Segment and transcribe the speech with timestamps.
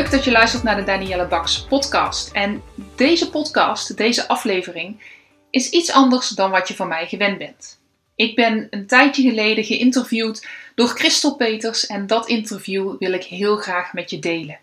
[0.00, 2.32] Leuk dat je luistert naar de Danielle Baks podcast.
[2.32, 2.62] En
[2.96, 5.02] deze podcast, deze aflevering,
[5.50, 7.78] is iets anders dan wat je van mij gewend bent.
[8.14, 13.56] Ik ben een tijdje geleden geïnterviewd door Christel Peters en dat interview wil ik heel
[13.56, 14.58] graag met je delen.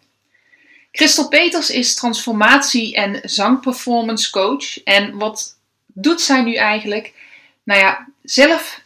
[0.91, 4.83] Christel Peters is transformatie- en zangperformance coach.
[4.83, 7.13] En wat doet zij nu eigenlijk?
[7.63, 8.81] Nou ja, zelf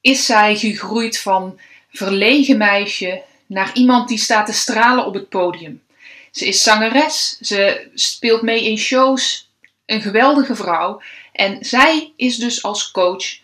[0.00, 1.58] is zij gegroeid van
[1.90, 5.82] verlegen meisje naar iemand die staat te stralen op het podium.
[6.34, 9.50] Ze is zangeres, ze speelt mee in shows,
[9.86, 11.02] een geweldige vrouw.
[11.32, 13.38] En zij is dus als coach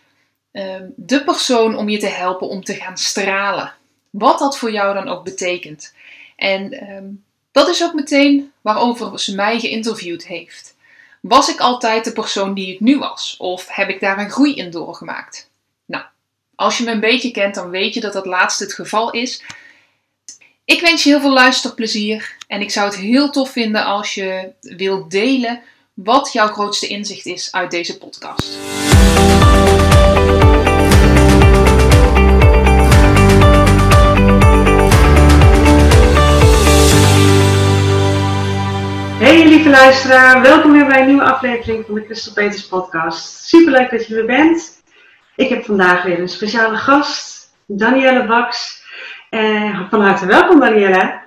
[0.53, 3.75] uh, de persoon om je te helpen om te gaan stralen.
[4.11, 5.95] Wat dat voor jou dan ook betekent.
[6.37, 7.21] En uh,
[7.53, 10.77] dat is ook meteen waarover ze mij geïnterviewd heeft.
[11.21, 13.35] Was ik altijd de persoon die ik nu was?
[13.39, 15.51] Of heb ik daar een groei in doorgemaakt?
[15.85, 16.05] Nou,
[16.55, 19.43] als je me een beetje kent, dan weet je dat dat laatste het geval is.
[20.71, 24.53] Ik wens je heel veel luisterplezier en ik zou het heel tof vinden als je
[24.61, 25.61] wilt delen
[25.95, 28.59] wat jouw grootste inzicht is uit deze podcast.
[39.19, 43.47] Hey lieve luisteraar, welkom weer bij een nieuwe aflevering van de Christel Peters podcast.
[43.47, 44.83] Superleuk dat je er bent.
[45.37, 48.80] Ik heb vandaag weer een speciale gast, Danielle Baks.
[49.31, 51.21] Uh, van harte welkom, Danielle.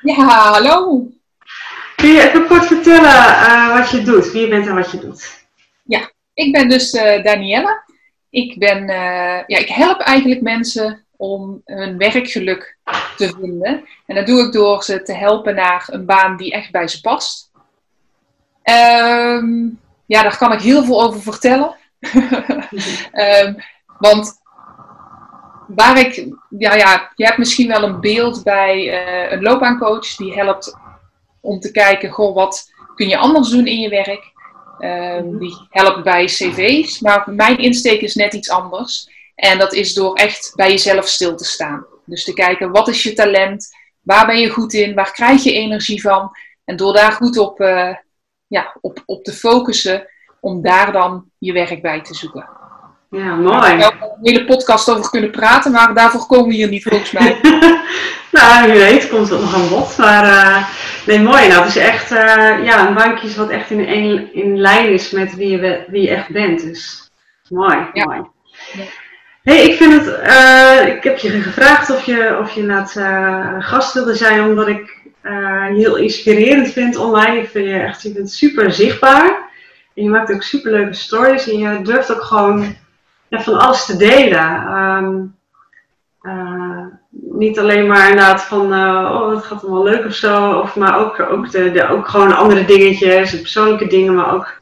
[0.00, 1.06] Ja, hallo.
[1.96, 4.98] Kun je even kort vertellen uh, wat je doet, wie je bent en wat je
[4.98, 5.46] doet?
[5.82, 7.82] Ja, ik ben dus uh, Danielle.
[8.30, 8.86] Ik, ben,
[9.46, 12.78] ja, ik help eigenlijk mensen om hun werkgeluk
[13.16, 13.84] te vinden.
[14.06, 17.00] En dat doe ik door ze te helpen naar een baan die echt bij ze
[17.00, 17.50] past.
[18.64, 21.76] Um, ja, daar kan ik heel veel over vertellen.
[23.12, 23.56] um,
[24.08, 24.40] want
[25.68, 26.26] waar ik,
[26.58, 30.76] ja, ja, je hebt misschien wel een beeld bij uh, een loopbaancoach die helpt
[31.40, 34.32] om te kijken, goh, wat kun je anders doen in je werk?
[34.78, 39.08] Uh, die helpt bij cv's, maar mijn insteek is net iets anders.
[39.34, 41.86] En dat is door echt bij jezelf stil te staan.
[42.04, 43.68] Dus te kijken, wat is je talent?
[44.00, 44.94] Waar ben je goed in?
[44.94, 46.30] Waar krijg je energie van?
[46.64, 47.94] En door daar goed op, uh,
[48.46, 50.08] ja, op, op te focussen,
[50.40, 52.57] om daar dan je werk bij te zoeken.
[53.10, 53.80] Ja, mooi.
[53.80, 57.12] Zou er een hele podcast over kunnen praten, maar daarvoor komen we hier niet volgens
[57.12, 57.40] mij.
[58.32, 59.96] nou, wie weet, komt het nog aan bod.
[59.96, 60.68] Maar uh,
[61.06, 61.48] nee, mooi.
[61.48, 65.10] Nou, het is echt uh, ja, een bankje wat echt in, een, in lijn is
[65.10, 66.62] met wie je, wie je echt bent.
[66.62, 67.10] Dus
[67.48, 68.04] mooi, ja.
[68.04, 68.22] mooi.
[68.72, 68.82] Ja.
[69.42, 72.92] hey, ik vind het, uh, ik heb je gevraagd of je, of je het
[73.64, 77.38] gast wilde zijn, omdat ik je heel inspirerend vind online.
[77.38, 79.46] Ik vind je echt, je bent super zichtbaar.
[79.94, 82.76] En je maakt ook super leuke stories en je durft ook gewoon
[83.28, 84.76] ja, van alles te delen.
[84.76, 85.36] Um,
[86.22, 90.76] uh, niet alleen maar inderdaad van, uh, oh, het gaat allemaal leuk of zo, of,
[90.76, 94.60] maar ook, ook, de, de, ook gewoon andere dingetjes, persoonlijke dingen, maar ook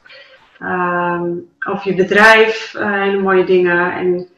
[0.63, 3.93] um, over je bedrijf, uh, hele mooie dingen.
[3.93, 4.29] En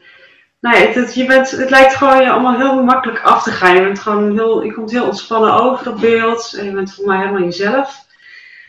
[0.59, 3.75] nou ja, het, je bent, het lijkt gewoon je allemaal heel makkelijk af te gaan.
[3.75, 7.05] Je, bent gewoon heel, je komt heel ontspannen over op beeld en je bent voor
[7.05, 8.07] mij helemaal jezelf.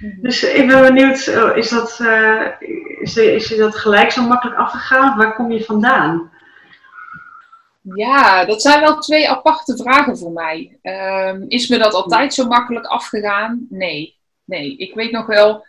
[0.00, 2.46] Dus ik ben benieuwd, is dat, uh,
[3.00, 5.16] is, is je dat gelijk zo makkelijk afgegaan?
[5.16, 6.30] Waar kom je vandaan?
[7.94, 10.78] Ja, dat zijn wel twee aparte vragen voor mij.
[10.82, 13.66] Um, is me dat altijd zo makkelijk afgegaan?
[13.68, 14.18] Nee.
[14.44, 15.66] Nee, ik weet nog wel,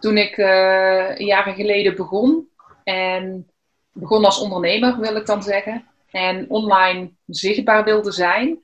[0.00, 2.48] toen ik uh, jaren geleden begon,
[2.84, 3.50] en
[3.92, 8.58] begon als ondernemer wil ik dan zeggen, en online zichtbaar wilde zijn,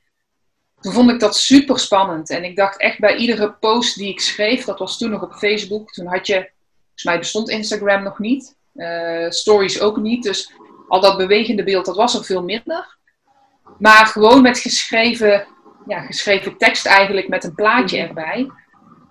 [0.81, 2.31] toen vond ik dat super spannend.
[2.31, 5.33] En ik dacht echt bij iedere post die ik schreef, dat was toen nog op
[5.33, 5.93] Facebook.
[5.93, 8.57] Toen had je, volgens mij bestond Instagram nog niet.
[8.75, 10.23] Uh, stories ook niet.
[10.23, 10.53] Dus
[10.89, 12.97] al dat bewegende beeld, dat was er veel minder.
[13.79, 15.47] Maar gewoon met geschreven,
[15.87, 18.09] ja, geschreven tekst eigenlijk met een plaatje mhm.
[18.09, 18.51] erbij.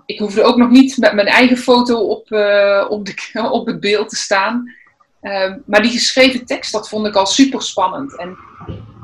[0.06, 3.14] Ik hoefde ook nog niet met mijn eigen foto op, uh, op, de,
[3.52, 4.74] op het beeld te staan.
[5.22, 8.18] Uh, maar die geschreven tekst, dat vond ik al super spannend.
[8.18, 8.38] En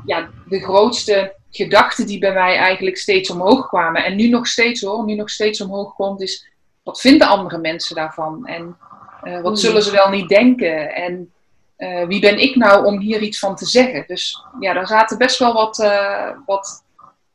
[0.04, 4.04] ja, de grootste gedachten die bij mij eigenlijk steeds omhoog kwamen.
[4.04, 6.48] En nu nog steeds hoor, nu nog steeds omhoog komt, is
[6.82, 8.46] wat vinden andere mensen daarvan?
[8.46, 8.76] En
[9.24, 10.94] uh, wat zullen ze wel niet denken?
[10.94, 11.32] En
[11.78, 14.04] uh, wie ben ik nou om hier iets van te zeggen?
[14.06, 16.84] Dus ja, daar zaten best wel wat, uh, wat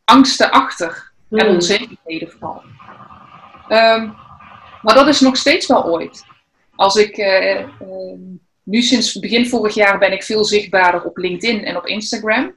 [0.04, 1.12] angsten achter.
[1.30, 2.62] En onzekerheden vooral.
[3.70, 4.16] Um,
[4.82, 6.26] maar dat is nog steeds wel ooit.
[6.76, 7.18] Als ik
[8.64, 12.54] nu sinds begin vorig jaar ben ik veel zichtbaarder op LinkedIn en op Instagram.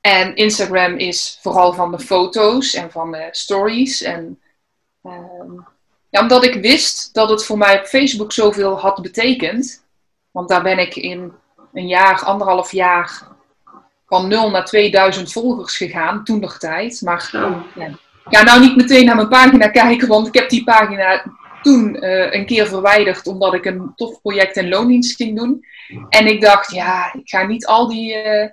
[0.00, 4.02] En Instagram is vooral van de foto's en van de stories.
[4.02, 4.40] En
[5.02, 5.66] um,
[6.10, 9.86] ja, omdat ik wist dat het voor mij op Facebook zoveel had betekend.
[10.30, 11.32] Want daar ben ik in
[11.72, 13.22] een jaar, anderhalf jaar
[14.06, 17.00] van 0 naar 2000 volgers gegaan, toen nog tijd.
[17.04, 17.64] Maar ja,
[18.30, 21.24] ik ga nou niet meteen naar mijn pagina kijken, want ik heb die pagina
[21.62, 25.64] toen uh, een keer verwijderd omdat ik een tof project in loondienst ging doen.
[26.08, 28.48] En ik dacht, ja, ik ga niet al die, uh,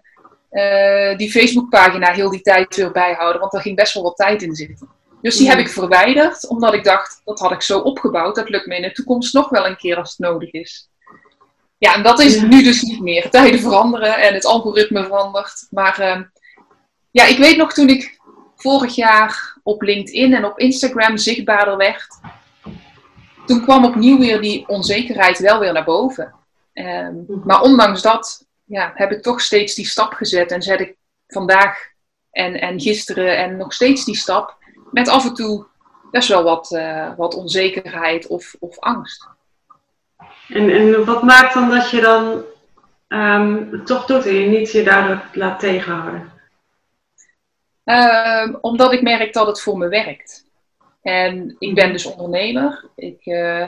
[0.55, 4.41] uh, die Facebookpagina heel die tijd weer bijhouden, want daar ging best wel wat tijd
[4.41, 4.89] in zitten.
[5.21, 8.65] Dus die heb ik verwijderd, omdat ik dacht, dat had ik zo opgebouwd, dat lukt
[8.65, 10.89] me in de toekomst nog wel een keer als het nodig is.
[11.77, 13.29] Ja, en dat is nu dus niet meer.
[13.29, 15.67] Tijden veranderen en het algoritme verandert.
[15.69, 16.21] Maar uh,
[17.11, 18.19] ja, ik weet nog toen ik
[18.55, 22.07] vorig jaar op LinkedIn en op Instagram zichtbaarder werd,
[23.45, 26.33] toen kwam opnieuw weer die onzekerheid wel weer naar boven.
[26.73, 30.95] Um, maar ondanks dat ja, heb ik toch steeds die stap gezet en zet ik
[31.27, 31.77] vandaag
[32.31, 34.57] en, en gisteren en nog steeds die stap
[34.91, 35.65] met af en toe
[36.11, 39.27] best wel wat, uh, wat onzekerheid of, of angst.
[40.47, 42.43] En, en wat maakt dan dat je dan
[43.07, 46.31] um, toch doet en je niet je daardoor laat tegenhouden?
[47.83, 50.45] Um, omdat ik merk dat het voor me werkt.
[51.01, 52.85] En ik ben dus ondernemer.
[52.95, 53.67] Ik uh,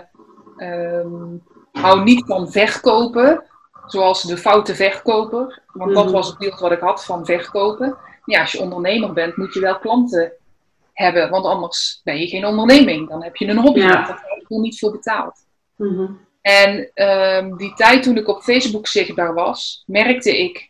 [0.58, 3.44] um, hou niet van verkopen,
[3.88, 5.62] zoals de foute verkoper.
[5.74, 6.14] Want dat mhm.
[6.14, 7.98] was het beeld wat ik had van verkopen.
[8.26, 10.32] Ja, als je ondernemer bent, moet je wel klanten
[10.94, 13.10] hebben, want anders ben je geen onderneming.
[13.10, 13.92] Dan heb je een hobby, ja.
[13.92, 15.46] daar heb je niet voor betaald.
[15.76, 16.20] Mm -hmm.
[16.42, 20.70] En um, die tijd toen ik op Facebook zichtbaar was, merkte ik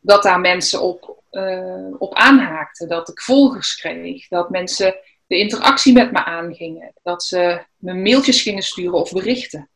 [0.00, 2.88] dat daar mensen op, uh, op aanhaakten.
[2.88, 4.94] Dat ik volgers kreeg, dat mensen
[5.26, 6.92] de interactie met me aangingen.
[7.02, 9.69] Dat ze me mailtjes gingen sturen of berichten.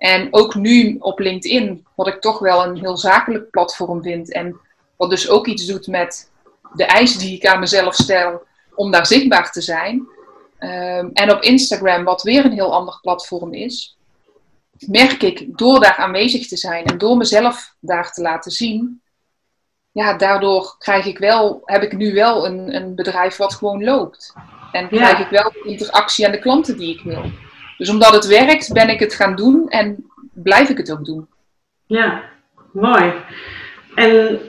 [0.00, 4.32] En ook nu op LinkedIn, wat ik toch wel een heel zakelijk platform vind.
[4.32, 4.60] En
[4.96, 6.30] wat dus ook iets doet met
[6.74, 8.42] de eisen die ik aan mezelf stel
[8.74, 10.08] om daar zichtbaar te zijn.
[10.58, 13.96] Um, en op Instagram, wat weer een heel ander platform is,
[14.86, 19.02] merk ik door daar aanwezig te zijn en door mezelf daar te laten zien,
[19.92, 24.34] ja, daardoor krijg ik wel, heb ik nu wel een, een bedrijf wat gewoon loopt.
[24.72, 27.30] En krijg ik wel interactie aan de klanten die ik wil.
[27.80, 31.28] Dus omdat het werkt, ben ik het gaan doen en blijf ik het ook doen.
[31.86, 32.22] Ja,
[32.72, 33.12] mooi.
[33.94, 34.40] En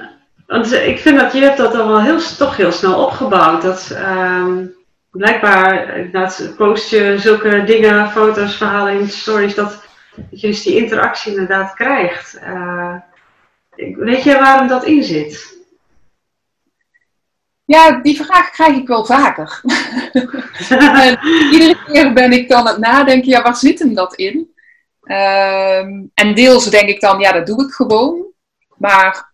[0.47, 3.61] want ik vind dat je hebt dat al wel heel, toch heel snel opgebouwd.
[3.61, 4.73] Dat um,
[5.11, 9.83] blijkbaar, dat post je zulke dingen, foto's, verhalen in stories, dat,
[10.15, 12.39] dat je dus die interactie inderdaad krijgt.
[12.47, 12.95] Uh,
[13.97, 15.59] weet je waarom dat in zit?
[17.71, 19.61] Ja, die vraag krijg ik wel vaker.
[21.51, 24.53] iedere keer ben ik dan aan het nadenken, ja, waar zit hem dat in?
[25.03, 28.25] Um, en deels denk ik dan, ja, dat doe ik gewoon.
[28.77, 29.33] Maar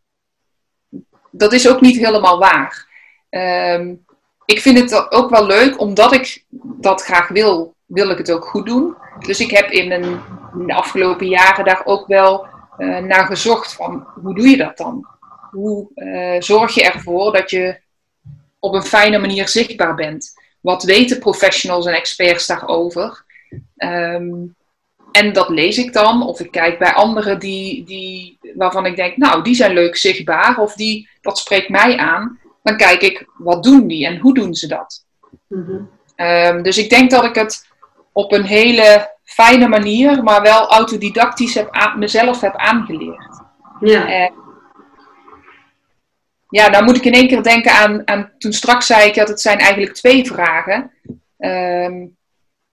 [1.32, 2.88] dat is ook niet helemaal waar.
[3.30, 4.06] Um,
[4.46, 8.46] ik vind het ook wel leuk, omdat ik dat graag wil, wil ik het ook
[8.46, 8.96] goed doen.
[9.20, 10.22] Dus ik heb in, in
[10.68, 12.48] de afgelopen jaren daar ook wel
[12.78, 15.08] uh, naar gezocht van, hoe doe je dat dan?
[15.52, 17.86] Hoe uh, zorg je ervoor dat je
[18.68, 20.34] op een fijne manier zichtbaar bent.
[20.62, 23.26] Wat weten professionals en experts daarover?
[23.78, 24.56] Um,
[25.12, 29.18] en dat lees ik dan, of ik kijk bij anderen die, die, waarvan ik denk,
[29.18, 32.40] nou, die zijn leuk zichtbaar, of die, dat spreekt mij aan.
[32.64, 35.06] Dan kijk ik, wat doen die en hoe doen ze dat?
[35.48, 35.90] Mm -hmm.
[36.28, 37.68] um, dus ik denk dat ik het
[38.12, 43.42] op een hele fijne manier, maar wel autodidactisch heb mezelf heb aangeleerd.
[43.80, 44.12] Ja.
[44.12, 44.34] En
[46.50, 49.28] ja, nou moet ik in één keer denken aan, aan toen straks zei ik dat
[49.28, 50.92] het zijn eigenlijk twee vragen.
[51.38, 52.18] Um,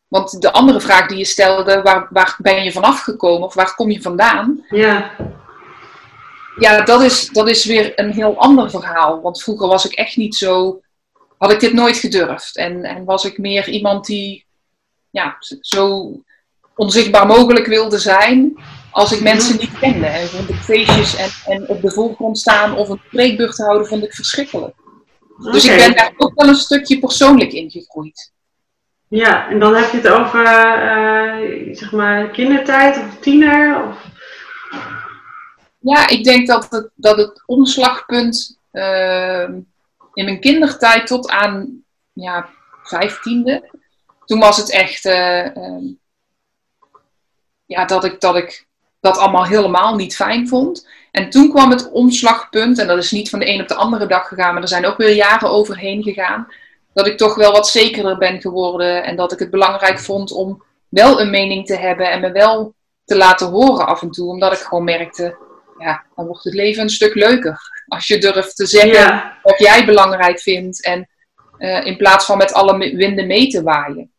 [0.09, 3.75] want de andere vraag die je stelde, waar, waar ben je vanaf gekomen of waar
[3.75, 4.65] kom je vandaan?
[4.69, 5.11] Ja.
[6.59, 9.21] Ja, dat is, dat is weer een heel ander verhaal.
[9.21, 10.81] Want vroeger was ik echt niet zo,
[11.39, 12.57] had ik dit nooit gedurfd.
[12.57, 14.47] En, en was ik meer iemand die
[15.11, 16.13] ja, zo
[16.75, 18.57] onzichtbaar mogelijk wilde zijn
[18.95, 20.07] als ik mensen niet kende.
[20.07, 23.87] En vond ik feestjes en, en op de voorgrond staan of een spreekbeurt te houden,
[23.87, 24.75] vond ik verschrikkelijk.
[25.53, 28.33] Dus ik ben daar ook wel een stukje persoonlijk in gegroeid.
[29.09, 33.87] Ja, en dan heb je het over, uh, zeg maar, kindertijd of tiener?
[33.89, 34.07] Of...
[35.79, 39.49] Ja, ik denk dat het, dat het omslagpunt uh,
[40.13, 41.83] in mijn kindertijd tot aan
[42.13, 42.49] ja,
[42.83, 43.71] vijftiende,
[44.25, 45.47] toen was het echt uh,
[47.67, 48.67] ja, dat, ik, dat ik
[49.05, 50.89] dat allemaal helemaal niet fijn vond.
[51.11, 54.07] En toen kwam het omslagpunt, en dat is niet van de een op de andere
[54.07, 56.47] dag gegaan, maar er zijn ook weer jaren overheen gegaan,
[56.93, 60.63] dat ik toch wel wat zekerder ben geworden en dat ik het belangrijk vond om
[60.89, 64.53] wel een mening te hebben en me wel te laten horen af en toe, omdat
[64.53, 65.37] ik gewoon merkte,
[65.79, 67.61] ja, dan wordt het leven een stuk leuker.
[67.89, 71.09] Als je durft te zeggen wat jij belangrijk vindt en
[71.59, 74.13] uh, in plaats van met alle winden mee te waaien.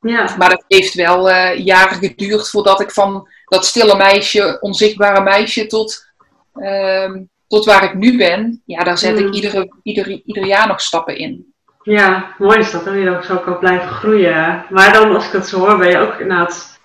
[0.00, 0.36] Ja.
[0.38, 5.66] Maar het heeft wel uh, jaren geduurd voordat ik van dat stille meisje, onzichtbare meisje,
[5.66, 6.12] tot,
[6.54, 7.16] uh,
[7.48, 9.32] tot waar ik nu ben, ja, daar zet ik Mm.
[9.32, 11.54] iedere, ieder, ieder jaar nog stappen in.
[11.82, 12.84] Ja, mooi is dat.
[12.84, 14.64] Dan wil je ook zo kan blijven groeien.
[14.70, 16.78] Maar dan, als ik het zo hoor, ben je ook inderdaad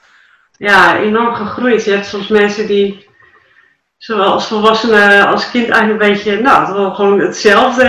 [0.57, 1.83] ja, enorm gegroeid.
[1.83, 3.07] Je hebt soms mensen die,
[3.97, 7.85] zowel als volwassenen als kind, eigenlijk een beetje, nou, het wel gewoon hetzelfde.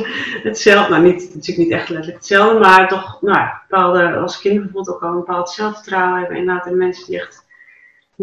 [0.48, 4.54] hetzelfde, nou, niet, natuurlijk niet echt letterlijk hetzelfde, maar toch, nou, ja, bepaalde, als kind
[4.54, 6.36] bijvoorbeeld ook al een bepaald zelfvertrouwen hebben.
[6.36, 7.41] Inderdaad, en mensen die echt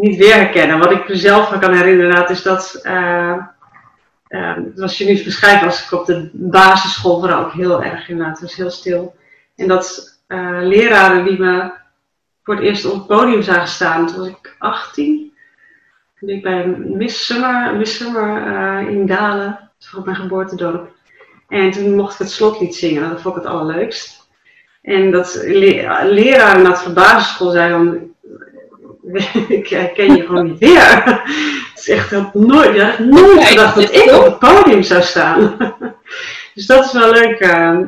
[0.00, 0.78] niet weer herkennen.
[0.78, 2.80] Wat ik mezelf me kan herinneren, is dat.
[2.82, 3.36] eh,
[4.28, 8.40] eh, zoals je nu beschrijft, was ik op de basisschool vooral ook heel erg inderdaad.
[8.40, 9.14] Het was heel stil.
[9.56, 11.72] En dat eh, leraren die me
[12.42, 15.32] voor het eerst op het podium zagen staan, toen was ik 18.
[16.18, 20.88] Toen ik bij Miss Summer, Miss Summer in Dalen, op mijn geboortedorp.
[21.48, 24.28] En toen mocht ik het slotlied zingen, dat vond ik het allerleukst.
[24.82, 28.09] En dat le leraren na het basisschool dan,
[29.58, 31.04] ik herken je gewoon niet weer.
[31.04, 35.56] Het is echt nooit, ja, nooit gedacht dat ik op het podium zou staan.
[36.54, 37.38] Dus dat is wel leuk.
[37.38, 37.78] eh,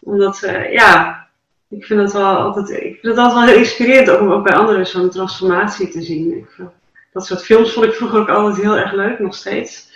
[0.00, 1.26] omdat, eh, ja,
[1.70, 4.54] ik vind het wel altijd, ik vind het altijd wel heel inspirerend om ook bij
[4.54, 6.36] anderen zo'n transformatie te zien.
[6.36, 6.68] Ik, vind-
[7.12, 9.90] dat soort films vond ik vroeger ook altijd heel erg leuk, nog steeds.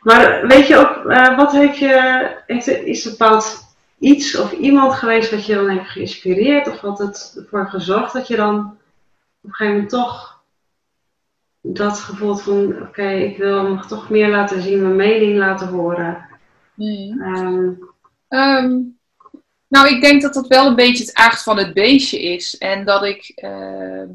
[0.00, 3.62] Maar weet je ook, eh, wat heeft je, heeft is er bepaald
[3.98, 6.68] iets of iemand geweest wat je dan heeft geïnspireerd?
[6.68, 8.76] Of wat het ervoor gezorgd dat je dan
[9.44, 10.42] op een gegeven moment toch
[11.60, 16.28] dat gevoel van, oké, ik wil nog toch meer laten zien, mijn mening laten horen.
[16.76, 17.70] Ehm,
[18.28, 18.80] Ehm,
[19.68, 22.58] nou, ik denk dat dat wel een beetje het aard van het beestje is.
[22.58, 23.32] En dat ik.
[23.34, 24.08] ehm,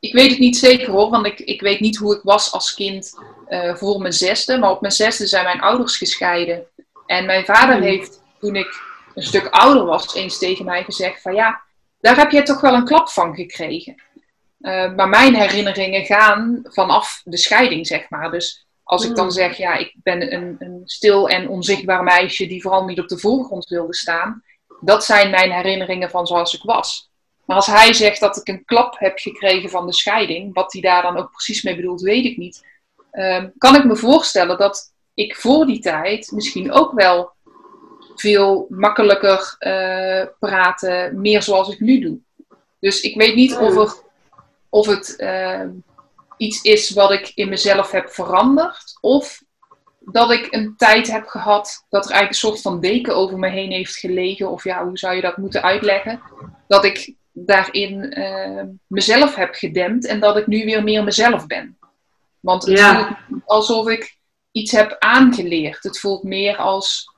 [0.00, 2.74] ik weet het niet zeker hoor, want ik, ik weet niet hoe ik was als
[2.74, 3.18] kind
[3.48, 4.58] eh, voor mijn zesde.
[4.58, 6.66] Maar op mijn zesde zijn mijn ouders gescheiden.
[7.06, 7.84] En mijn vader Hmm.
[7.84, 8.82] heeft, toen ik
[9.14, 11.62] een stuk ouder was, eens tegen mij gezegd: van ja,
[12.00, 14.02] daar heb jij toch wel een klap van gekregen.
[14.60, 18.30] Eh, maar mijn herinneringen gaan vanaf de scheiding, zeg maar.
[18.30, 19.34] Dus als ik dan Hmm.
[19.34, 23.18] zeg, ja, ik ben een, een stil en onzichtbaar meisje die vooral niet op de
[23.18, 24.42] voorgrond wilde staan.
[24.80, 27.10] Dat zijn mijn herinneringen van zoals ik was.
[27.44, 30.82] Maar als hij zegt dat ik een klap heb gekregen van de scheiding, wat hij
[30.82, 32.66] daar dan ook precies mee bedoelt, weet ik niet.
[33.10, 37.32] Ehm, kan ik me voorstellen dat ik voor die tijd misschien ook wel
[38.20, 42.18] veel makkelijker eh, praten, meer zoals ik nu doe.
[42.80, 44.02] Dus ik weet niet of, er,
[44.68, 45.70] of het ehm,
[46.36, 49.42] iets is wat ik in mezelf heb veranderd, of
[50.00, 53.48] dat ik een tijd heb gehad dat er eigenlijk een soort van deken over me
[53.48, 56.20] heen heeft gelegen, of ja, hoe zou je dat moeten uitleggen?
[56.68, 61.78] Dat ik daarin eh, mezelf heb gedempt en dat ik nu weer meer mezelf ben.
[62.40, 63.18] Want het Ja.
[63.28, 64.16] voelt alsof ik
[64.52, 65.82] iets heb aangeleerd.
[65.82, 67.14] Het voelt meer als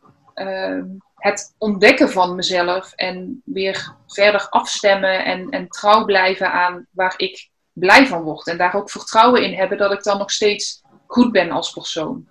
[0.48, 7.14] ehm, het ontdekken van mezelf en weer verder afstemmen en, en trouw blijven aan waar
[7.16, 8.46] ik blij van word.
[8.46, 12.28] En daar ook vertrouwen in hebben dat ik dan nog steeds goed ben als persoon.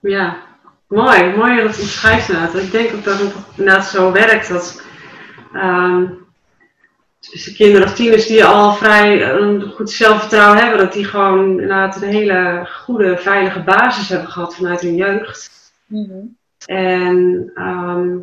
[0.00, 0.36] Ja,
[0.86, 1.36] mooi.
[1.36, 2.54] Mooi dat je het beschrijft inderdaad.
[2.54, 4.82] Ik denk ook dat het inderdaad zo werkt dat
[7.30, 11.50] dus de kinderen of tieners die al vrij een goed zelfvertrouwen hebben, dat die gewoon
[11.50, 15.50] inderdaad een hele goede, veilige basis hebben gehad vanuit hun jeugd.
[16.66, 18.16] En ehm,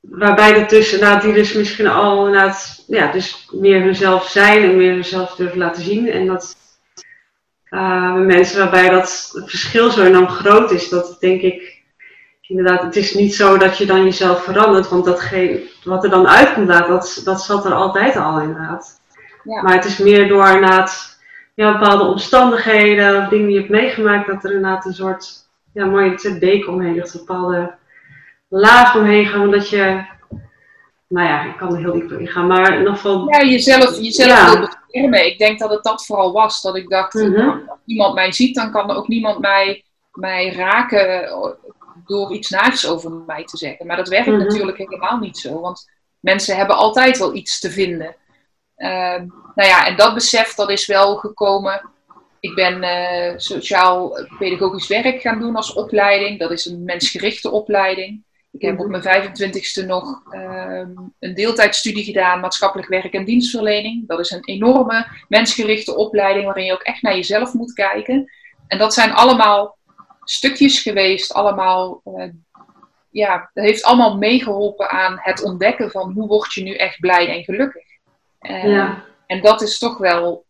[0.00, 4.92] waarbij dus inderdaad, die dus misschien al inderdaad, ja, dus meer hunzelf zijn en meer
[4.92, 6.10] hunzelf durven laten zien.
[6.10, 6.56] En dat
[7.64, 11.82] eh, mensen waarbij dat het verschil zo enorm groot is, dat denk ik
[12.40, 16.28] inderdaad, het is niet zo dat je dan jezelf verandert, want datgene, wat er dan
[16.28, 19.00] uitkomt, dat, dat zat er altijd al inderdaad.
[19.44, 19.62] Ja.
[19.62, 21.18] Maar het is meer door inderdaad
[21.54, 25.84] ja, bepaalde omstandigheden of dingen die je hebt meegemaakt, dat er inderdaad een soort, ja
[25.84, 27.74] mooi, het zit deken omheen ligt, een bepaalde
[28.48, 30.04] laag omheen gaan, omdat je,
[31.08, 34.28] nou ja, ik kan er heel diep in gaan, maar ieder geval, Ja, jezelf, jezelf
[34.30, 34.50] Ja.
[34.58, 35.26] wil beschermen.
[35.26, 36.62] Ik denk dat het dat vooral was.
[36.62, 40.52] Dat ik dacht, nou, als niemand mij ziet, dan kan er ook niemand mij, mij
[40.52, 41.28] raken
[42.06, 43.86] door iets naars over mij te zeggen.
[43.86, 44.38] Maar dat werkt Mhm.
[44.38, 45.60] natuurlijk helemaal niet zo.
[45.60, 48.16] Want mensen hebben altijd wel iets te vinden.
[48.76, 51.90] Ehm, nou ja, en dat besef dat is wel gekomen.
[52.40, 56.38] Ik ben eh, sociaal-pedagogisch werk gaan doen als opleiding.
[56.38, 58.22] Dat is een mensgerichte opleiding.
[58.52, 58.82] Ik heb Mhm.
[58.82, 64.08] op mijn 25ste nog ehm, een deeltijdstudie gedaan, maatschappelijk werk en dienstverlening.
[64.08, 68.32] Dat is een enorme mensgerichte opleiding waarin je ook echt naar jezelf moet kijken.
[68.68, 69.78] En dat zijn allemaal
[70.24, 72.28] stukjes geweest, allemaal, eh,
[73.10, 77.28] ja, dat heeft allemaal meegeholpen aan het ontdekken van hoe word je nu echt blij
[77.28, 77.84] en gelukkig.
[78.38, 80.44] Eh, ja, En dat is toch wel.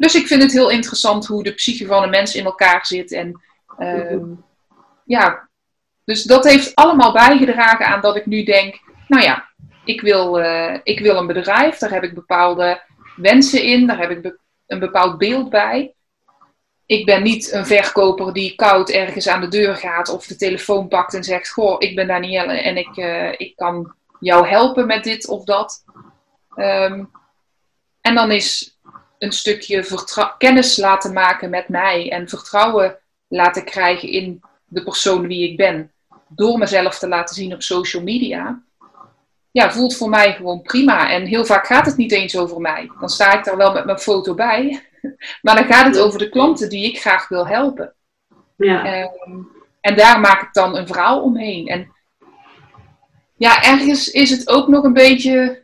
[0.00, 3.12] Dus ik vind het heel interessant hoe de psyche van een mens in elkaar zit.
[3.12, 3.40] En
[3.78, 4.24] ehm,
[5.04, 5.48] ja,
[6.04, 9.48] dus dat heeft allemaal bijgedragen aan dat ik nu denk: nou ja,
[9.84, 12.82] ik wil, eh, ik wil een bedrijf, daar heb ik bepaalde
[13.16, 15.94] wensen in, daar heb ik be- een bepaald beeld bij.
[16.86, 20.88] ik ben niet een verkoper die koud ergens aan de deur gaat of de telefoon
[20.88, 25.04] pakt en zegt: Goh, ik ben Danielle en ik, uh, ik kan jou helpen met
[25.04, 25.84] dit of dat.
[26.54, 27.04] Ehm,
[28.00, 28.78] en dan is
[29.20, 29.84] een stukje
[30.38, 32.98] kennis laten maken met mij en vertrouwen
[33.28, 35.92] laten krijgen in de persoon wie ik ben,
[36.28, 38.62] door mezelf te laten zien op social media,
[39.50, 41.10] ja, voelt voor mij gewoon prima.
[41.10, 42.90] En heel vaak gaat het niet eens over mij.
[43.00, 44.82] Dan sta ik daar wel met mijn foto bij,
[45.42, 47.94] maar dan gaat het over de klanten die ik graag wil helpen.
[48.56, 48.84] Ja.
[48.84, 49.38] Ehm,
[49.80, 51.66] en daar maak ik dan een verhaal omheen.
[51.66, 51.92] En
[53.36, 55.62] ja, ergens is het ook nog een beetje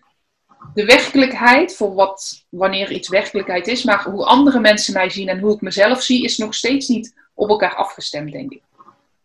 [0.76, 5.38] de werkelijkheid, voor wat, wanneer iets werkelijkheid is, maar hoe andere mensen mij zien en
[5.38, 8.62] hoe ik mezelf zie, is nog steeds niet op elkaar afgestemd, denk ik.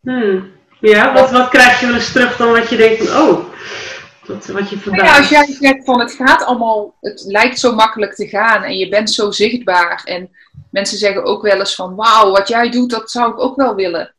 [0.02, 0.52] Hmm.
[0.80, 3.46] Ja, wat, wat krijg je wel eens terug dan wat je denkt van, oh,
[4.26, 5.12] wat, wat je verbaast?
[5.12, 8.78] Ja, als jij zegt van het gaat allemaal, het lijkt zo makkelijk te gaan en
[8.78, 10.30] je bent zo zichtbaar en
[10.70, 13.76] mensen zeggen ook wel eens van, wauw, wat jij doet, dat zou ik ook wel
[13.76, 14.14] willen.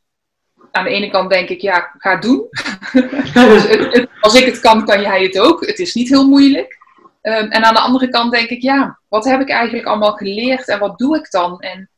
[0.70, 2.48] Aan de ene kant denk ik, ja, ga doen.
[3.34, 5.66] dus als ik het kan, kan jij het ook.
[5.66, 6.80] Het is niet heel moeilijk.
[7.22, 10.68] Ehm, en aan de andere kant denk ik, ja, wat heb ik eigenlijk allemaal geleerd
[10.68, 11.60] en wat doe ik dan?
[11.60, 11.90] En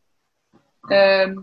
[0.88, 1.36] ehm,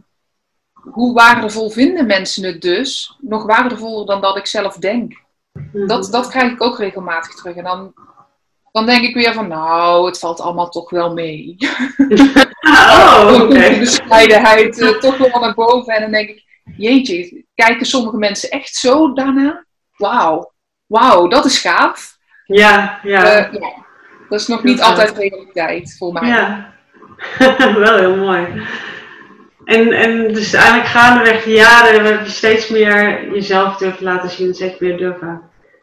[0.74, 3.18] hoe waardevol vinden mensen het dus?
[3.20, 5.22] Nog waardevoller dan dat ik zelf denk.
[5.52, 5.88] Mhm.
[5.88, 7.56] Dat, dat krijg ik ook regelmatig terug.
[7.56, 7.94] En dan,
[8.72, 11.56] dan denk ik weer van, nou, het valt allemaal toch wel mee.
[12.62, 13.44] oh, oké.
[13.44, 13.74] Okay.
[13.74, 15.94] De bescheidenheid uh, toch wel naar boven.
[15.94, 16.44] En dan denk ik,
[16.78, 19.66] jeetje, kijken sommige mensen echt zo daarna?
[19.96, 20.54] Wauw,
[20.86, 22.11] wauw, dat is gaaf.
[22.56, 23.24] Ja, ja.
[23.24, 23.74] Uh, ja.
[24.30, 26.28] Dat is nog niet altijd realiteit voor mij.
[26.28, 26.74] Ja,
[27.78, 28.48] wel heel mooi.
[29.66, 34.54] En, en dus eigenlijk gaandeweg de jaren heb je steeds meer jezelf durven laten zien,
[34.54, 35.42] steeds meer durven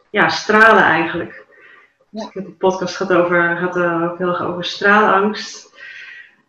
[0.09, 1.45] ja, stralen eigenlijk.
[2.09, 2.29] Ja.
[2.33, 5.69] Een podcast gehad over, had ook heel erg over straalangst.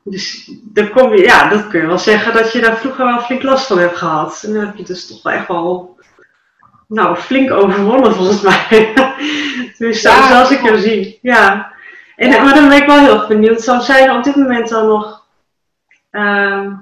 [0.02, 3.20] Dus dan kom je, ja, dat kun je wel zeggen dat je daar vroeger wel
[3.20, 4.42] flink last van hebt gehad.
[4.46, 5.98] En dan heb je dus toch wel echt wel,
[6.88, 8.92] nou, flink overwonnen volgens mij.
[9.80, 11.72] dus ja, zoals ik jou zie, ja.
[12.16, 14.86] En, Maar dan ben ik wel heel benieuwd, zou zijn er op dit moment dan
[14.86, 15.26] nog...
[16.10, 16.78] Uh,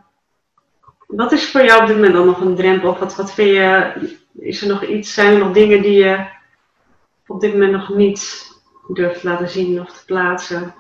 [1.07, 2.91] wat is voor jou op dit moment dan nog een drempel?
[2.91, 3.93] Of wat, wat vind je,
[4.39, 6.27] is er nog iets, zijn er nog dingen die je
[7.27, 8.53] op dit moment nog niet
[8.93, 10.75] durft laten zien of te plaatsen?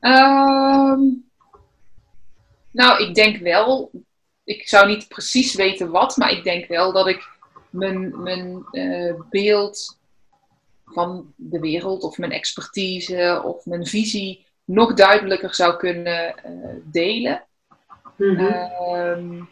[0.00, 1.00] Ehm,
[2.70, 3.90] nou, ik denk wel,
[4.44, 7.28] ik zou niet precies weten wat, maar ik denk wel dat ik
[7.70, 9.97] mijn, mijn uh, beeld
[10.92, 17.44] van de wereld of mijn expertise of mijn visie nog duidelijker zou kunnen uh, delen.
[18.16, 18.40] Mhm.
[18.40, 19.42] Ehm,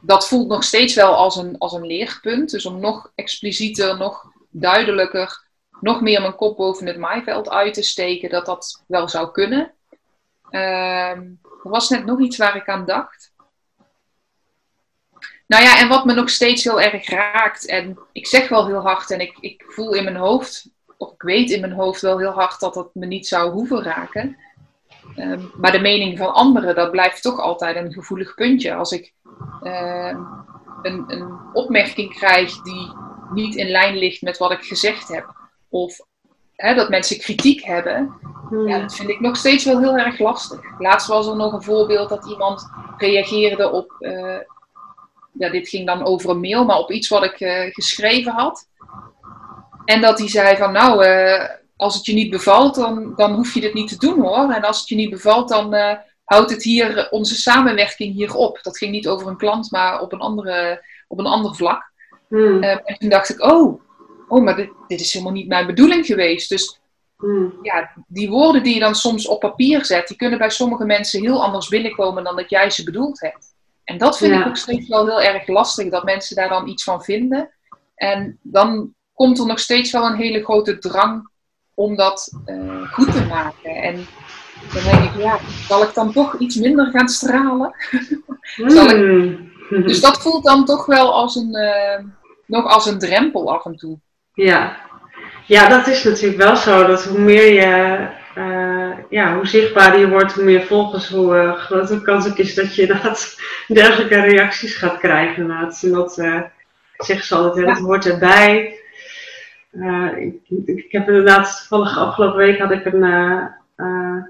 [0.00, 2.50] dat voelt nog steeds wel als een, als een leerpunt.
[2.50, 5.46] Dus om nog explicieter, nog duidelijker,
[5.80, 9.74] nog meer mijn kop boven het maaiveld uit te steken, dat dat wel zou kunnen.
[10.50, 11.20] Ehm,
[11.62, 13.31] er was net nog iets waar ik aan dacht.
[15.52, 18.80] Nou ja, en wat me nog steeds heel erg raakt, en ik zeg wel heel
[18.80, 22.18] hard, en ik, ik voel in mijn hoofd, of ik weet in mijn hoofd wel
[22.18, 24.36] heel hard dat dat me niet zou hoeven raken.
[25.16, 28.74] Ehm, maar de mening van anderen, dat blijft toch altijd een gevoelig puntje.
[28.74, 29.12] Als ik
[29.62, 30.16] ehm,
[30.82, 32.92] een, een, opmerking krijg die
[33.32, 35.34] niet in lijn ligt met wat ik gezegd heb,
[35.68, 35.96] of
[36.56, 38.12] hè, dat mensen kritiek hebben,
[38.48, 38.68] hmm.
[38.68, 40.60] ja, dat vind ik nog steeds wel heel erg lastig.
[40.78, 44.38] Laatst was er nog een voorbeeld dat iemand reageerde op, uh,
[45.32, 48.68] ja, dit ging dan over een mail, maar op iets wat ik uh, geschreven had.
[49.84, 53.54] En dat hij zei van, nou, uh, als het je niet bevalt, dan, dan hoef
[53.54, 54.50] je dit niet te doen hoor.
[54.50, 55.92] En als het je niet bevalt, dan uh,
[56.24, 58.58] houdt het hier onze samenwerking hier op.
[58.62, 61.90] Dat ging niet over een klant, maar op een, andere, op een ander vlak.
[62.28, 62.62] Hmm.
[62.62, 63.80] En toen dacht ik, oh,
[64.28, 66.48] oh maar dit, dit, is helemaal niet mijn bedoeling geweest.
[66.48, 66.80] Dus
[67.16, 67.58] hmm.
[67.62, 71.20] ja, die woorden die je dan soms op papier zet, die kunnen bij sommige mensen
[71.20, 73.51] heel anders binnenkomen dan dat jij ze bedoeld hebt.
[73.92, 76.84] En dat vind ik ook steeds wel heel erg lastig, dat mensen daar dan iets
[76.84, 77.50] van vinden.
[77.94, 81.28] En dan komt er nog steeds wel een hele grote drang
[81.74, 83.70] om dat uh, goed te maken.
[83.70, 84.06] En
[84.72, 87.74] dan denk ik, ja, zal ik dan toch iets minder gaan stralen?
[89.68, 89.84] Hmm.
[89.86, 92.04] Dus dat voelt dan toch wel als een, uh,
[92.46, 93.98] nog als een drempel af en toe.
[94.34, 94.76] Ja.
[95.46, 96.86] ja, dat is natuurlijk wel zo.
[96.86, 98.81] Dat hoe meer je, uh,
[99.12, 102.74] ja, hoe zichtbaarder je wordt, hoe meer volgers, hoe groter de kans ook is dat
[102.74, 105.42] je dat, dergelijke reacties gaat krijgen.
[105.42, 105.82] Inderdaad.
[105.82, 106.14] En dat
[106.96, 108.80] zeggen ze altijd, het hoort erbij.
[109.72, 113.44] Uh, ik, ik, heb inderdaad, toevallig afgelopen week had ik een, uh,
[113.76, 114.24] uh,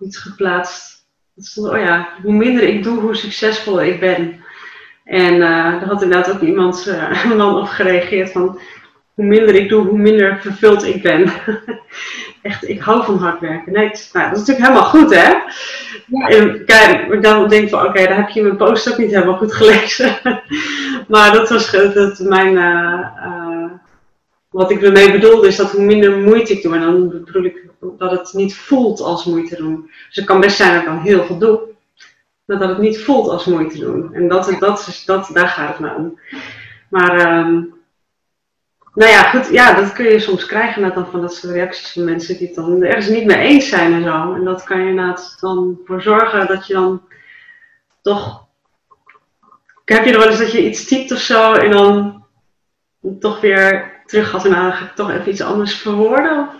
[0.00, 1.06] iets geplaatst.
[1.36, 4.44] Stond, oh ja, hoe minder ik doe, hoe succesvoller ik ben.
[5.04, 8.60] En daar had inderdaad ook iemand, een man op gereageerd van,
[9.16, 11.32] hoe minder ik doe, hoe minder vervuld ik ben.
[12.42, 13.72] Echt, ik hou van hard werken.
[13.72, 15.28] Nee, nou, dat is natuurlijk helemaal goed, hè?
[16.06, 16.28] Ja.
[16.28, 19.36] En kijk, dan denk ik van, oké, dan heb je mijn post ook niet helemaal
[19.36, 20.18] goed gelezen.
[21.08, 23.70] maar dat was dat mijn, uh,
[24.50, 27.64] wat ik ermee bedoelde, is dat hoe minder moeite ik doe, en dan bedoel ik
[27.98, 29.90] dat het niet voelt als moeite doen.
[30.06, 31.60] Dus het kan best zijn dat ik dan heel veel doe,
[32.44, 34.14] maar dat het niet voelt als moeite doen.
[34.14, 36.18] En dat, dat, dat, daar gaat het me om.
[36.88, 37.75] Maar, um,
[38.96, 41.92] nou ja, goed, ja, dat kun je soms krijgen net dan van dat soort reacties
[41.92, 44.34] van mensen die het dan ergens niet mee eens zijn en zo.
[44.34, 47.02] En dat kan je inderdaad dan voor zorgen dat je dan
[48.02, 48.46] toch.
[49.84, 52.24] Heb je er wel eens dat je iets typt of zo en dan
[53.20, 56.50] toch weer terug gaat en dan ga ik toch even iets anders verwoorden?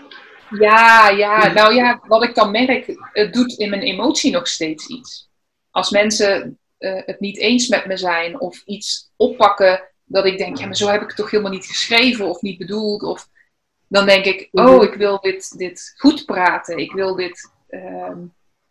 [0.49, 4.87] Ja, ja, nou ja, wat ik dan merk, het doet in mijn emotie nog steeds
[4.87, 5.29] iets.
[5.71, 10.57] Als mensen uh, het niet eens met me zijn of iets oppakken dat ik denk,
[10.57, 13.03] ja, maar zo heb ik het toch helemaal niet geschreven of niet bedoeld.
[13.03, 13.29] Of
[13.87, 14.81] dan denk ik, oh, mhm.
[14.81, 16.77] ik wil dit, dit goed praten.
[16.77, 18.11] Ik wil, dit, uh,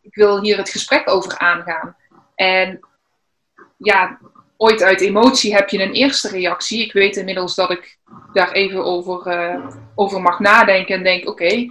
[0.00, 1.96] ik wil hier het gesprek over aangaan.
[2.34, 2.80] En
[3.76, 4.18] ja,
[4.56, 6.84] ooit uit emotie heb je een eerste reactie.
[6.84, 7.98] Ik weet inmiddels dat ik
[8.32, 11.68] daar even over, uh, over mag nadenken en denk, oké.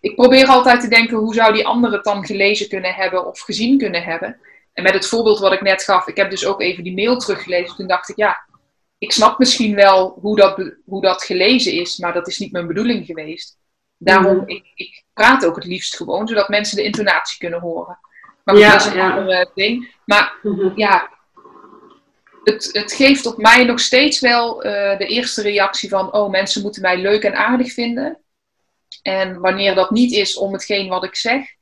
[0.00, 3.40] ik probeer altijd te denken, hoe zou die andere het dan gelezen kunnen hebben of
[3.40, 4.40] gezien kunnen hebben?
[4.76, 7.18] En met het voorbeeld wat ik net gaf, ik heb dus ook even die mail
[7.18, 7.76] teruggelezen.
[7.76, 8.46] Toen dacht ik, ja,
[8.98, 12.66] ik snap misschien wel hoe dat, hoe dat gelezen is, maar dat is niet mijn
[12.66, 13.58] bedoeling geweest.
[13.96, 14.48] Daarom, mm.
[14.48, 17.98] ik, ik praat ook het liefst gewoon, zodat mensen de intonatie kunnen horen.
[18.44, 19.16] Maar ja, dat is een ja.
[19.16, 19.94] ander ding.
[20.04, 20.72] Maar mm-hmm.
[20.74, 21.10] ja,
[22.44, 26.62] het, het geeft op mij nog steeds wel uh, de eerste reactie van, oh, mensen
[26.62, 28.18] moeten mij leuk en aardig vinden.
[29.02, 31.55] En wanneer dat niet is om hetgeen wat ik zeg,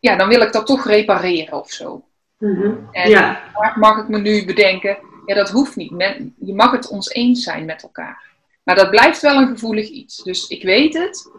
[0.00, 2.04] ja, dan wil ik dat toch repareren of zo.
[2.38, 2.88] Mm-hmm.
[2.90, 3.42] En ja.
[3.74, 5.90] mag ik me nu bedenken, ja, dat hoeft niet.
[5.90, 8.28] Men, je mag het ons eens zijn met elkaar.
[8.62, 10.22] Maar dat blijft wel een gevoelig iets.
[10.22, 11.30] Dus ik weet het.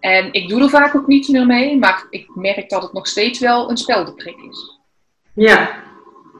[0.00, 1.78] En ik doe er vaak ook niets meer mee.
[1.78, 4.78] Maar ik merk dat het nog steeds wel een speldenprik is.
[5.34, 5.82] Ja,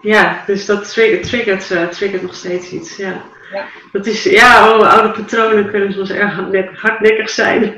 [0.00, 2.96] ja dus dat triggert, uh, triggert nog steeds iets.
[2.96, 3.22] Ja.
[3.52, 3.66] Ja.
[3.92, 6.34] Dat is, ja, oh, oude patronen kunnen soms erg
[6.80, 7.62] hardnekkig zijn.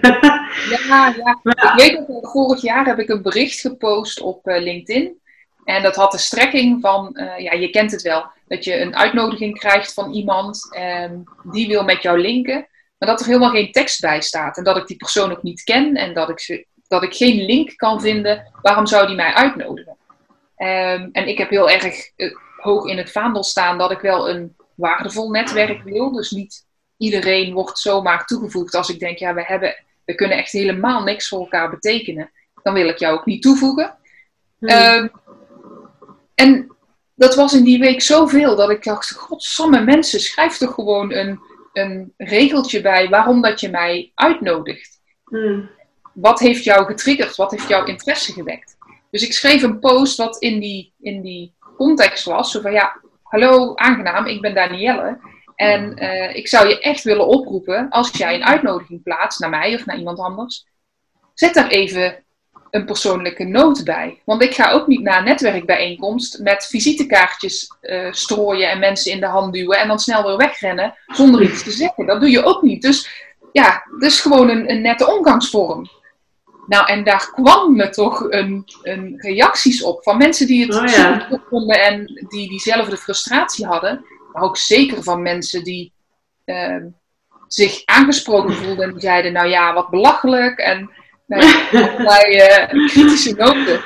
[0.71, 1.39] ja, ja.
[1.43, 5.21] Ik weet nog, vorig jaar heb ik een bericht gepost op uh, LinkedIn.
[5.65, 8.97] En dat had de strekking van, uh, ja, je kent het wel, dat je een
[8.97, 12.67] uitnodiging krijgt van iemand en die wil met jou linken,
[12.99, 14.57] maar dat er helemaal geen tekst bij staat.
[14.57, 17.77] En dat ik die persoon ook niet ken en dat ik, dat ik geen link
[17.77, 19.97] kan vinden, waarom zou die mij uitnodigen?
[20.57, 24.29] Um, en ik heb heel erg uh, hoog in het vaandel staan dat ik wel
[24.29, 26.13] een waardevol netwerk wil.
[26.13, 30.53] Dus niet iedereen wordt zomaar toegevoegd als ik denk, ja, we, hebben, we kunnen echt
[30.53, 32.31] helemaal niks voor elkaar betekenen.
[32.63, 33.97] Dan wil ik jou ook niet toevoegen.
[34.59, 34.69] Hmm.
[34.69, 35.09] Ehm,
[36.35, 36.77] en
[37.15, 41.41] dat was in die week zoveel dat ik dacht, godsamme mensen, schrijf toch gewoon een,
[41.73, 45.01] een regeltje bij waarom dat je mij uitnodigt.
[45.25, 45.71] Hmm.
[46.13, 47.37] Wat heeft jou getriggerd?
[47.37, 48.77] Wat heeft jouw interesse gewekt?
[49.11, 52.51] Dus ik schreef een post wat in die, in die context was.
[52.51, 53.01] Zo van ja,
[53.33, 55.18] hallo, aangenaam, ik ben Danielle.
[55.57, 59.75] En uh, ik zou je echt willen oproepen, als jij een uitnodiging plaatst naar mij
[59.75, 60.66] of naar iemand anders,
[61.35, 62.25] zet daar even
[62.71, 64.21] een persoonlijke noot bij.
[64.25, 69.21] Want ik ga ook niet naar een netwerkbijeenkomst met visitekaartjes uh, strooien en mensen in
[69.21, 72.07] de hand duwen en dan snel weer wegrennen zonder iets te zeggen.
[72.07, 72.83] Dat doe je ook niet.
[72.83, 73.09] Dus
[73.53, 75.88] ja, dat is gewoon een, een nette omgangsvorm.
[76.66, 80.87] Nou, en daar kwam me toch een, een reacties op van mensen die het oh,
[80.87, 81.40] ja.
[81.48, 84.05] vonden en die diezelfde frustratie hadden.
[84.33, 85.92] Maar ook zeker van mensen die
[86.44, 86.85] uh,
[87.46, 90.59] zich aangesproken voelden en die zeiden, nou ja, wat belachelijk.
[90.59, 90.90] En
[91.29, 92.37] allerlei
[92.70, 93.81] uh, kritische noten.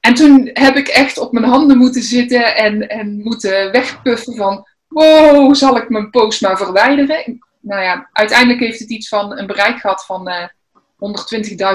[0.00, 4.66] En toen heb ik echt op mijn handen moeten zitten en, en moeten wegpuffen van,
[4.88, 7.40] wow, zal ik mijn post maar verwijderen?
[7.60, 10.28] Nou ja, uiteindelijk heeft het iets van een bereik gehad van...
[10.28, 10.44] Uh,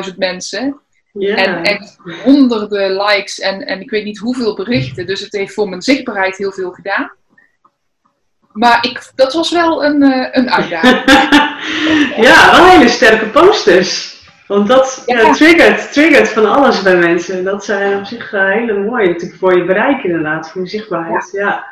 [0.09, 0.79] 120.000 mensen.
[1.13, 5.05] En echt honderden likes en, en ik weet niet hoeveel berichten.
[5.05, 7.11] Dus het heeft voor mijn zichtbaarheid heel veel gedaan.
[8.51, 11.03] Maar ik, dat was wel een, uh, een uitdaging.
[12.27, 14.15] ja, wel hele sterke posters.
[14.47, 15.33] Want dat ja.
[15.33, 17.43] triggert, triggert van alles bij mensen.
[17.43, 21.29] Dat zijn op zich uh, hele mooie natuurlijk voor je bereik inderdaad, voor je zichtbaarheid.
[21.31, 21.65] Ja.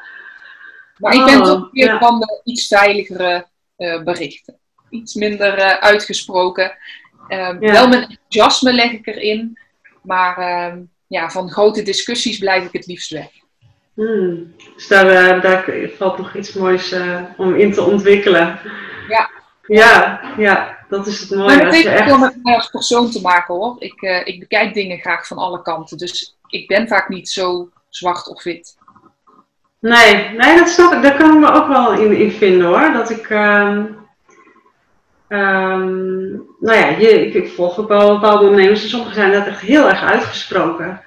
[0.98, 3.46] Maar ik ben oh, toch weer van de iets veiligere
[3.78, 4.58] uh, berichten.
[4.90, 6.78] Iets minder uitgesproken.
[7.28, 9.58] Ehm, wel met enthousiasme leg ik erin,
[10.02, 13.30] maar ehm, ja, van grote discussies blijf ik het liefst weg.
[13.94, 14.54] Hmm.
[14.76, 15.66] Dus daar, uh, daar
[15.98, 18.60] valt nog iets moois uh, om in te ontwikkelen.
[19.08, 19.30] Ja.
[19.68, 21.46] Ja, ja, dat is het mooie.
[21.46, 22.04] Maar het heeft echt...
[22.04, 23.76] veel met mij als persoon te maken hoor.
[23.80, 25.98] Ik, uh, ik bekijk dingen graag van alle kanten.
[25.98, 28.78] Dus ik ben vaak niet zo zwart of wit.
[29.80, 31.02] Nee, nee, dat snap ik.
[31.02, 32.92] Daar kan ik me ook wel in, in vinden hoor.
[32.94, 33.28] Dat ik.
[35.34, 39.46] Ehm nou ja, je, ik, ik volg ook wel bepaalde ondernemers en sommigen zijn dat
[39.48, 41.02] echt heel erg uitgesproken.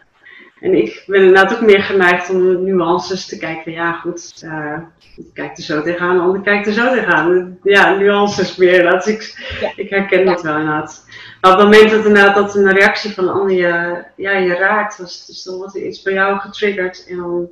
[0.61, 3.73] En ik ben inderdaad ook meer geneigd om nuances te kijken.
[3.73, 4.79] Ja, goed, eh
[5.17, 7.59] ik kijk er zo tegenaan, de ander kijkt er zo tegenaan.
[7.63, 8.83] Ja, nuances meer.
[8.83, 9.73] Dat ik, Ja.
[9.77, 11.05] ik herken dat wel inderdaad.
[11.41, 14.55] Maar op het moment dat, inderdaad, dat een reactie van een ander je, ja, je
[14.55, 17.07] raakt, dus, dus dan wordt er iets bij jou getriggerd.
[17.09, 17.49] En dan,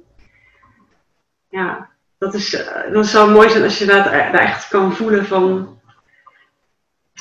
[1.48, 5.26] ja, dat is, eh, dat zou mooi zijn als je dat daar echt kan voelen
[5.26, 5.73] van,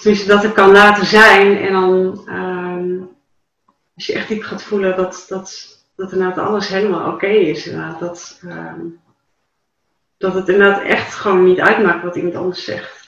[0.03, 1.57] tenminste dat het kan laten zijn.
[1.57, 3.01] En dan, ehm,
[3.95, 7.67] als je echt diep gaat voelen dat, dat, dat inderdaad alles helemaal oké is.
[7.67, 8.81] Inderdaad, dat, ehm,
[10.17, 13.07] dat het inderdaad echt gewoon niet uitmaakt wat iemand anders zegt.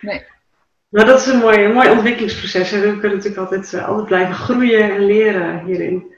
[0.00, 0.24] Nee.
[0.88, 2.72] Maar dat is een mooi, een mooi ontwikkelingsproces.
[2.72, 6.14] En we kunnen natuurlijk altijd, eh, altijd blijven groeien en leren hierin.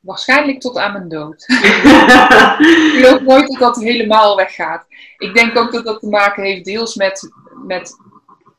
[0.00, 1.44] Waarschijnlijk tot aan mijn dood.
[1.48, 4.86] Ik geloof nooit dat dat helemaal weggaat.
[5.18, 7.30] Ik denk ook dat dat te maken heeft deels met,
[7.66, 7.96] met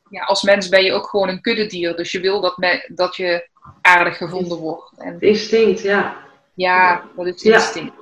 [0.09, 1.95] ja, als mens ben je ook gewoon een kuddedier.
[1.95, 3.49] Dus je wil dat, me, dat je
[3.81, 4.91] aardig gevonden wordt.
[4.97, 6.17] En Het instinct, ja.
[6.53, 7.93] ja, dat is instinct.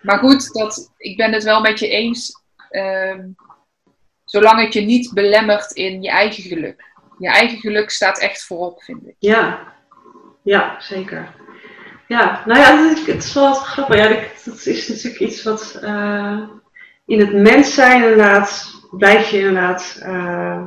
[0.00, 2.42] Maar goed, dat, ik ben het wel met je eens.
[2.70, 3.26] ehm,
[4.24, 6.92] zolang het je niet belemmert in je eigen geluk.
[7.18, 9.14] Je eigen geluk staat echt voorop, vind ik.
[9.18, 9.72] Ja,
[10.42, 11.34] ja zeker.
[12.08, 13.96] Ja, nou ja, het is, wel grappig.
[13.96, 16.42] Ja, dat dat is natuurlijk iets wat eh,
[17.06, 20.62] in het mens zijn inderdaad, blijf je inderdaad eh,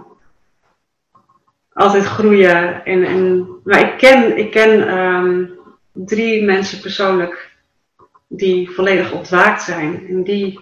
[1.77, 2.85] altijd groeien.
[2.85, 5.45] En, en, maar ik ken, ik ken ehm,
[5.91, 7.55] drie mensen persoonlijk
[8.27, 10.07] die volledig ontwaakt zijn.
[10.07, 10.59] En die,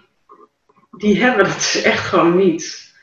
[0.92, 2.94] die hebben dat dus echt gewoon niet.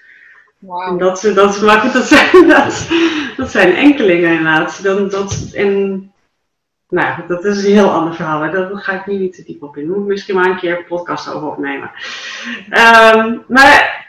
[0.59, 0.96] Wauw.
[0.96, 2.88] dat, dat, maar goed, dat zijn, dat,
[3.37, 4.83] dat zijn enkelingen inderdaad.
[4.83, 6.12] Dan, dat, en,
[6.88, 8.40] nou dat is een heel ander verhaal.
[8.40, 8.51] Hè.
[8.51, 9.87] Daar ga ik nu niet te diep op in.
[9.87, 11.90] Daar moet ik misschien maar een keer een podcast over opnemen.
[12.70, 14.07] Ehm, maar,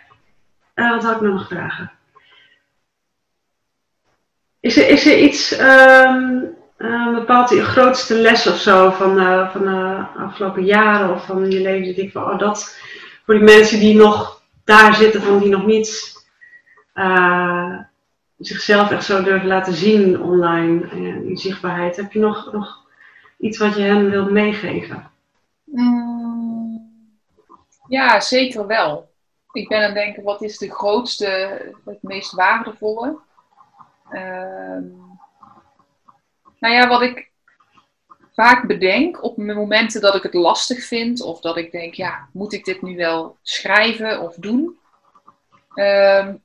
[0.73, 1.91] eh, wat had ik nog vragen?
[4.63, 6.43] Is er, is er iets, ehm
[6.77, 11.51] een bepaald je grootste les of zo van, eh, van de afgelopen jaren of van
[11.51, 11.87] je leven?
[11.87, 12.77] Dat ik van, oh, dat
[13.25, 16.13] voor die mensen die nog daar zitten, van die nog niet
[16.93, 17.77] eh,
[18.37, 20.89] zichzelf echt zo durven laten zien online
[21.25, 21.95] in zichtbaarheid.
[21.95, 22.85] Heb je nog, nog
[23.39, 25.11] iets wat je hen wilt meegeven?
[25.63, 26.91] Mm,
[27.87, 29.09] Ja, zeker wel.
[29.51, 31.27] Ik ben aan het denken, wat is de grootste,
[31.85, 33.17] het meest waardevolle?
[34.13, 34.83] Ehm,
[36.59, 37.31] nou ja, wat ik
[38.33, 42.53] vaak bedenk op momenten dat ik het lastig vind, of dat ik denk, ja, moet
[42.53, 44.77] ik dit nu wel schrijven of doen?
[45.73, 46.35] Ehm,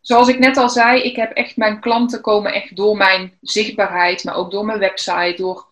[0.00, 4.24] zoals ik net al zei, ik heb echt mijn klanten komen echt door mijn zichtbaarheid,
[4.24, 5.66] maar ook door mijn website, door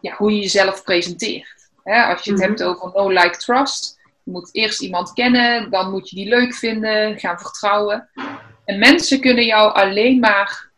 [0.00, 1.70] ja, hoe je jezelf presenteert.
[1.82, 2.48] Hè, als je het Mhm.
[2.48, 6.54] hebt over no like trust, je moet eerst iemand kennen, dan moet je die leuk
[6.54, 8.08] vinden, gaan vertrouwen.
[8.66, 10.70] En mensen kunnen jou alleen maar,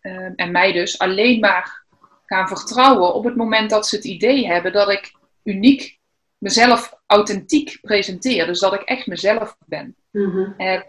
[0.00, 1.82] eh, en mij dus, alleen maar
[2.26, 5.98] gaan vertrouwen op het moment dat ze het idee hebben dat ik uniek
[6.38, 8.46] mezelf authentiek presenteer.
[8.46, 9.96] Dus dat ik echt mezelf ben.
[10.10, 10.52] Mhm.
[10.56, 10.84] En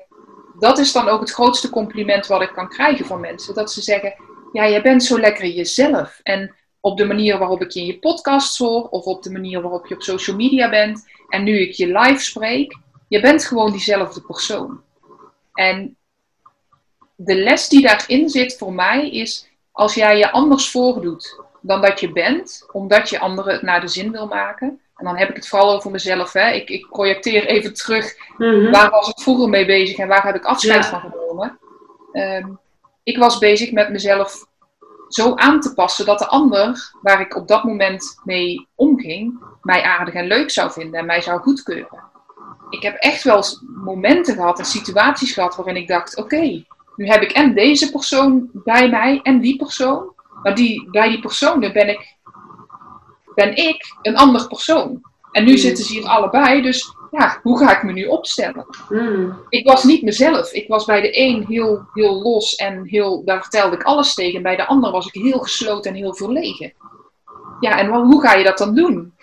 [0.60, 3.56] dat is dan ook het grootste compliment wat ik kan krijgen van mensen.
[3.56, 4.14] Dat ze zeggen,
[4.52, 6.20] ja, jij bent zo lekker jezelf.
[6.24, 9.62] En op de manier waarop ik je in je podcast hoor, of op de manier
[9.62, 13.72] waarop je op social media bent, en nu ik je live spreek, je bent gewoon
[13.72, 14.82] diezelfde persoon.
[15.54, 15.98] En
[17.16, 22.00] de les die daarin zit voor mij is, als jij je anders voordoet dan dat
[22.00, 25.36] je bent, omdat je anderen het naar de zin wil maken, en dan heb ik
[25.36, 26.50] het vooral over mezelf, hè.
[26.52, 28.72] Ik, ik projecteer even terug Mhm.
[28.72, 30.90] Waar was ik vroeger mee bezig en waar heb ik afscheid Ja.
[30.90, 31.60] van genomen?
[32.12, 32.48] Ehm,
[33.04, 34.46] ik was bezig met mezelf
[35.08, 39.82] zo aan te passen dat de ander, waar ik op dat moment mee omging, mij
[39.84, 42.04] aardig en leuk zou vinden en mij zou goedkeuren.
[42.70, 43.44] Ik heb echt wel
[43.84, 46.64] momenten gehad en situaties gehad waarin ik dacht: oké,
[46.96, 50.12] nu heb ik en deze persoon bij mij en die persoon.
[50.44, 52.16] Maar die, bij die personen ben ik,
[53.36, 55.02] ben ik een ander persoon.
[55.32, 55.58] En nu Mm.
[55.58, 58.66] zitten ze hier allebei, dus ja, hoe ga ik me nu opstellen?
[58.90, 59.32] Mhm.
[59.50, 60.52] ik was niet mezelf.
[60.52, 64.36] Ik was bij de een heel, heel los en heel, daar vertelde ik alles tegen.
[64.36, 66.74] En bij de ander was ik heel gesloten en heel verlegen.
[67.60, 69.14] Ja, en hoe ga je dat dan doen?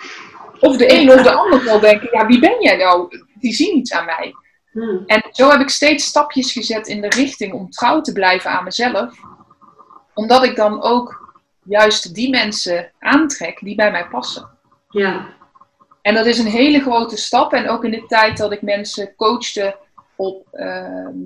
[0.61, 3.09] Of de een of de ander zal denken, ja, wie ben jij nou?
[3.40, 4.35] Die zien iets aan mij.
[4.72, 5.02] Mhm.
[5.06, 8.64] En zo heb ik steeds stapjes gezet in de richting om trouw te blijven aan
[8.64, 9.14] mezelf.
[10.14, 14.48] Omdat ik dan ook juist die mensen aantrek die bij mij passen.
[14.88, 15.26] Ja.
[16.02, 17.52] En dat is een hele grote stap.
[17.52, 19.76] En ook in de tijd dat ik mensen coachte
[20.16, 21.16] op, ehm,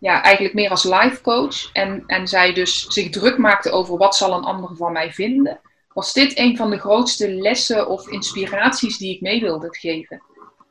[0.00, 1.72] ja, eigenlijk meer als life coach.
[1.72, 5.60] En, en zij dus zich druk maakte over wat zal een ander van mij vinden.
[5.92, 10.22] Was dit een van de grootste lessen of inspiraties die ik mee wilde geven.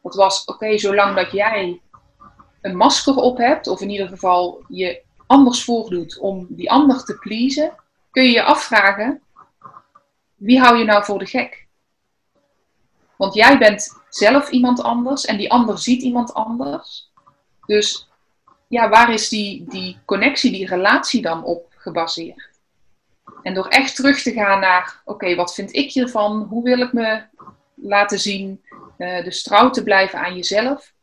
[0.08, 1.82] Dat was, oké, zolang dat jij
[2.62, 7.18] een masker op hebt, of in ieder geval je anders voordoet om die ander te
[7.18, 7.76] pleasen,
[8.12, 9.22] kun je je afvragen,
[10.36, 11.68] wie hou je nou voor de gek?
[13.16, 17.12] Want jij bent zelf iemand anders en die ander ziet iemand anders.
[17.66, 18.10] Dus
[18.68, 22.50] ja, waar is die, die connectie, die relatie dan op gebaseerd?
[23.42, 26.42] En door echt terug te gaan naar, oké, wat vind ik hiervan?
[26.50, 27.22] Hoe wil ik me
[27.82, 28.62] laten zien?
[28.98, 30.94] Uh, dus trouw te blijven aan jezelf.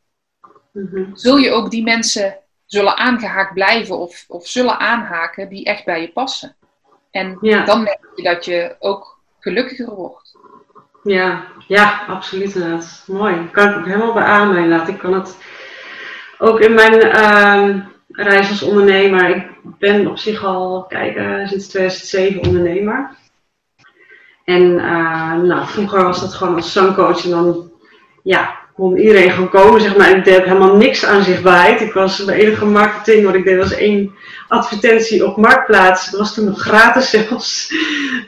[0.73, 1.05] Mhm.
[1.15, 6.01] Zul je ook die mensen zullen aangehaakt blijven of, of zullen aanhaken die echt bij
[6.01, 6.57] je passen.
[7.11, 10.39] En dan merk je dat je ook gelukkiger wordt.
[11.03, 13.05] Ja, ja, absoluut inderdaad.
[13.07, 13.51] Mooi.
[13.51, 14.89] Kan ik ook helemaal beamen inderdaad.
[14.89, 15.37] Ik kan het
[16.39, 19.37] ook in mijn uh, reis als ondernemer.
[19.37, 19.47] Ik
[19.79, 23.11] ben op zich al, kijk, sinds 2007 ondernemer.
[24.45, 27.71] En uh, nou, vroeger was dat gewoon als zangcoach en dan,
[28.23, 30.11] ja, kon iedereen gewoon komen, zeg maar.
[30.11, 31.81] En ik deed helemaal niks aan zichtbaarheid.
[31.81, 34.15] Ik was, mijn enige marketing wat ik deed was één
[34.49, 36.11] advertentie op Marktplaats.
[36.11, 37.75] Dat was toen nog gratis zelfs.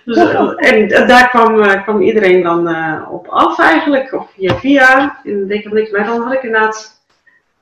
[0.05, 4.59] Dus, eh, en daar kwam, uh, kwam iedereen dan uh, op af eigenlijk, of via
[4.59, 5.21] via.
[5.25, 6.05] En ik heb niks bij.
[6.05, 7.01] Dan had ik inderdaad,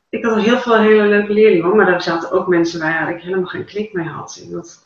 [0.08, 3.22] ik had heel veel hele leuke leerlingen, maar daar zaten ook mensen bij waar ik
[3.22, 4.40] helemaal geen klik mee had.
[4.44, 4.83] En dat,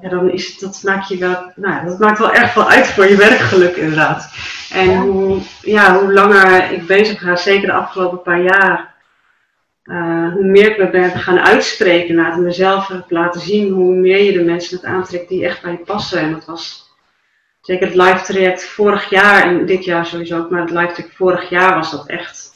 [0.00, 3.06] ja, dan is dat maakt je wel, nou, dat maakt wel erg veel uit voor
[3.06, 4.32] je werkgeluk inderdaad.
[4.72, 8.94] En hoe, ja, hoe langer ik bezig ga, zeker de afgelopen paar jaar,
[9.84, 14.22] uh, hoe meer ik me ben gaan uitspreken, laten mezelf heb laten zien, hoe meer
[14.22, 16.20] je de mensen het aantrekt die echt bij je passen.
[16.20, 16.92] En dat was
[17.60, 21.16] zeker het live traject vorig jaar en dit jaar sowieso ook, maar het live traject
[21.16, 22.52] vorig jaar was dat echt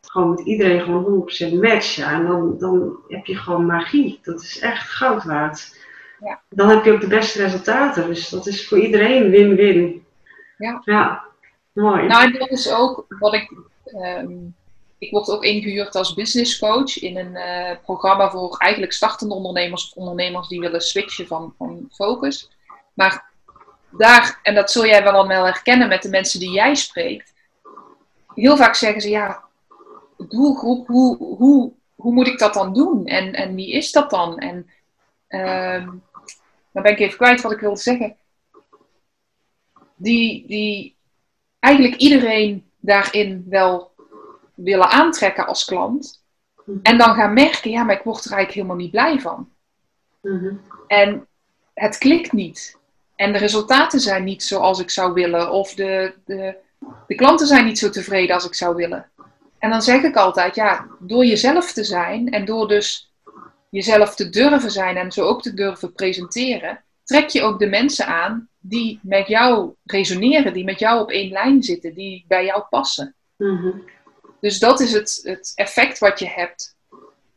[0.00, 1.96] gewoon met iedereen gewoon 100% match.
[1.96, 2.12] Ja.
[2.12, 4.18] En dan, dan heb je gewoon magie.
[4.22, 5.75] Dat is echt goud waard.
[6.26, 6.40] Ja.
[6.48, 8.06] Dan heb je ook de beste resultaten.
[8.06, 10.06] Dus dat is voor iedereen win-win.
[10.58, 10.82] Ja.
[10.84, 11.24] ja,
[11.72, 12.06] mooi.
[12.06, 13.52] Nou, en dat is ook wat ik.
[13.94, 14.54] Um,
[14.98, 19.84] ik word ook ingehuurd als business coach in een uh, programma voor eigenlijk startende ondernemers
[19.90, 22.50] of ondernemers die willen switchen van, van focus.
[22.94, 23.24] Maar
[23.90, 27.32] daar, en dat zul jij wel al wel herkennen met de mensen die jij spreekt,
[28.34, 29.44] heel vaak zeggen ze ja,
[30.28, 33.06] doelgroep, hoe, hoe, hoe moet ik dat dan doen?
[33.06, 34.38] En, en wie is dat dan?
[34.38, 34.70] En
[35.28, 36.02] um,
[36.76, 38.16] dan ben ik even kwijt wat ik wilde zeggen.
[39.94, 40.96] Die, die
[41.58, 43.94] eigenlijk iedereen daarin wel
[44.54, 46.24] willen aantrekken als klant.
[46.64, 46.78] Mhm.
[46.82, 49.48] En dan gaan merken, ja, maar ik word er eigenlijk helemaal niet blij van.
[50.22, 50.54] Mhm.
[50.86, 51.26] En
[51.74, 52.78] het klikt niet.
[53.14, 55.50] En de resultaten zijn niet zoals ik zou willen.
[55.50, 56.56] Of de, de,
[57.06, 59.10] de klanten zijn niet zo tevreden als ik zou willen.
[59.58, 63.05] En dan zeg ik altijd, ja, door jezelf te zijn en door dus
[63.76, 68.06] jezelf te durven zijn en zo ook te durven presenteren, trek je ook de mensen
[68.06, 72.62] aan die met jou resoneren, die met jou op één lijn zitten, die bij jou
[72.70, 73.14] passen.
[73.36, 73.70] Mhm.
[74.40, 76.76] Dus dat is het, het effect wat je hebt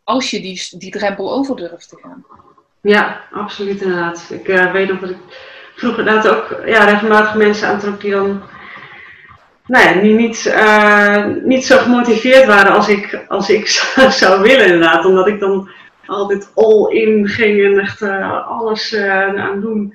[0.04, 2.26] als je die, die drempel over durft te gaan.
[2.82, 4.30] Ja, absoluut inderdaad.
[4.30, 5.18] Ik uh, weet nog dat ik
[5.76, 8.44] vroeger inderdaad ook ja, regelmatig mensen aantrok die dan
[9.66, 14.42] nou ja, die niet, uh, niet zo gemotiveerd waren als ik, als ik zou, zou
[14.42, 15.06] willen inderdaad.
[15.06, 15.70] Omdat ik dan
[16.10, 19.94] altijd all in ging en echt uh, alles uh, aan doen.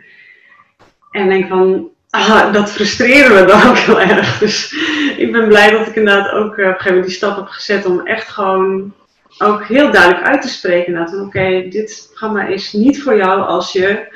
[1.11, 4.39] En denk van, ah, dat frustreerde me dan ook heel erg.
[4.39, 4.73] Dus
[5.17, 7.47] ik ben blij dat ik inderdaad ook uh, op een gegeven moment die stap heb
[7.47, 8.95] gezet om echt gewoon
[9.39, 11.01] ook heel duidelijk uit te spreken.
[11.01, 14.07] Oké, okay, dit programma is niet voor jou als je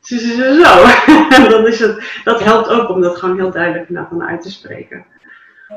[0.00, 0.16] zo.
[0.16, 0.86] zo.
[1.50, 5.06] dan is het, dat helpt ook om dat gewoon heel duidelijk naar uit te spreken.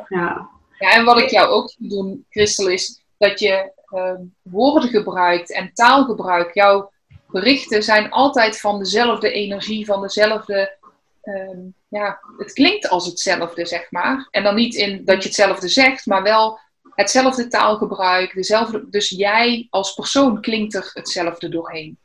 [0.08, 0.50] Ja.
[0.80, 5.54] ja, en wat ik jou ook zie doen, Christel, is dat je uh, woorden gebruikt
[5.54, 6.54] en taalgebruik.
[6.54, 6.92] Jouw
[7.28, 10.78] berichten zijn altijd van dezelfde energie, van dezelfde.
[11.24, 14.28] Uh, ja, het klinkt als hetzelfde, zeg maar.
[14.32, 16.60] En dan niet in dat je hetzelfde zegt, maar wel
[16.96, 18.34] hetzelfde taalgebruik.
[18.34, 21.98] Dezelfde, dus jij als persoon klinkt er hetzelfde doorheen.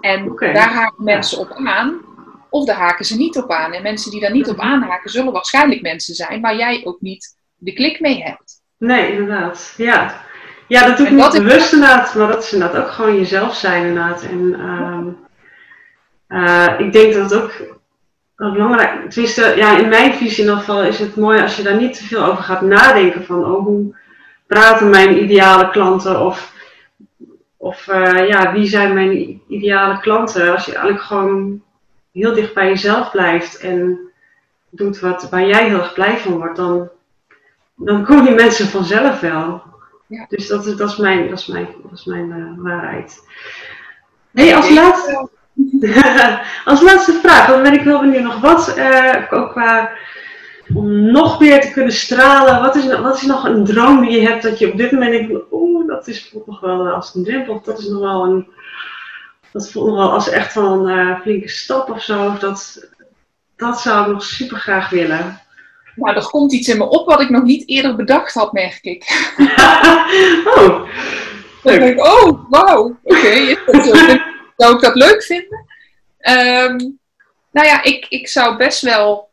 [0.00, 2.00] En daar haken mensen op aan,
[2.50, 3.72] of daar haken ze niet op aan.
[3.72, 7.36] En mensen die daar niet op aanhaken, zullen waarschijnlijk mensen zijn waar jij ook niet
[7.54, 8.62] de klik mee hebt.
[8.76, 9.74] Nee, inderdaad.
[9.76, 10.24] Ja,
[10.68, 13.86] ja dat doe ik niet bewust inderdaad, maar dat is inderdaad ook gewoon jezelf zijn
[13.86, 14.22] inderdaad.
[14.22, 15.06] En ehm,
[16.26, 17.76] eh, ik denk dat het ook
[18.36, 21.76] belangrijk, tenminste, ja, in mijn visie in ieder geval is het mooi als je daar
[21.76, 23.96] niet te veel over gaat nadenken van, oh, hoe
[24.46, 26.56] praten mijn ideale klanten of
[27.58, 30.52] of uh, ja, wie zijn mijn ideale klanten?
[30.52, 31.62] Als je eigenlijk gewoon
[32.12, 33.98] heel dicht bij jezelf blijft en
[34.70, 36.88] doet wat, waar jij heel erg blij van wordt, dan,
[37.76, 39.62] dan komen die mensen vanzelf wel.
[40.08, 40.26] Ja.
[40.28, 43.20] Dus dat is, dat is mijn, dat is mijn, dat is mijn uh, waarheid.
[44.30, 45.28] Nee, als laatste,
[46.64, 49.90] als laatste vraag, dan ben ik wel benieuwd nog wat, uh, ook qua
[50.74, 52.60] om nog meer te kunnen stralen.
[52.60, 55.10] Wat is, wat is nog een droom die je hebt dat je op dit moment
[55.10, 57.60] denkt, oeh, dat is nog wel als een drempel.
[57.64, 58.48] Dat is nog wel een,
[59.52, 62.36] dat voelt nog wel als echt wel een uh, flinke stap of zo.
[62.38, 62.88] Dat,
[63.56, 65.40] dat zou ik nog super graag willen.
[65.98, 68.78] Nou, er komt iets in me op wat ik nog niet eerder bedacht had, merk
[68.82, 69.04] ik.
[70.56, 70.88] oh,
[71.62, 71.82] leuk.
[71.82, 73.56] Ik oh, wauw, oké.
[74.56, 75.66] zou ik dat leuk vinden?
[76.20, 76.98] Um,
[77.50, 79.30] nou ja, ik, ik zou best wel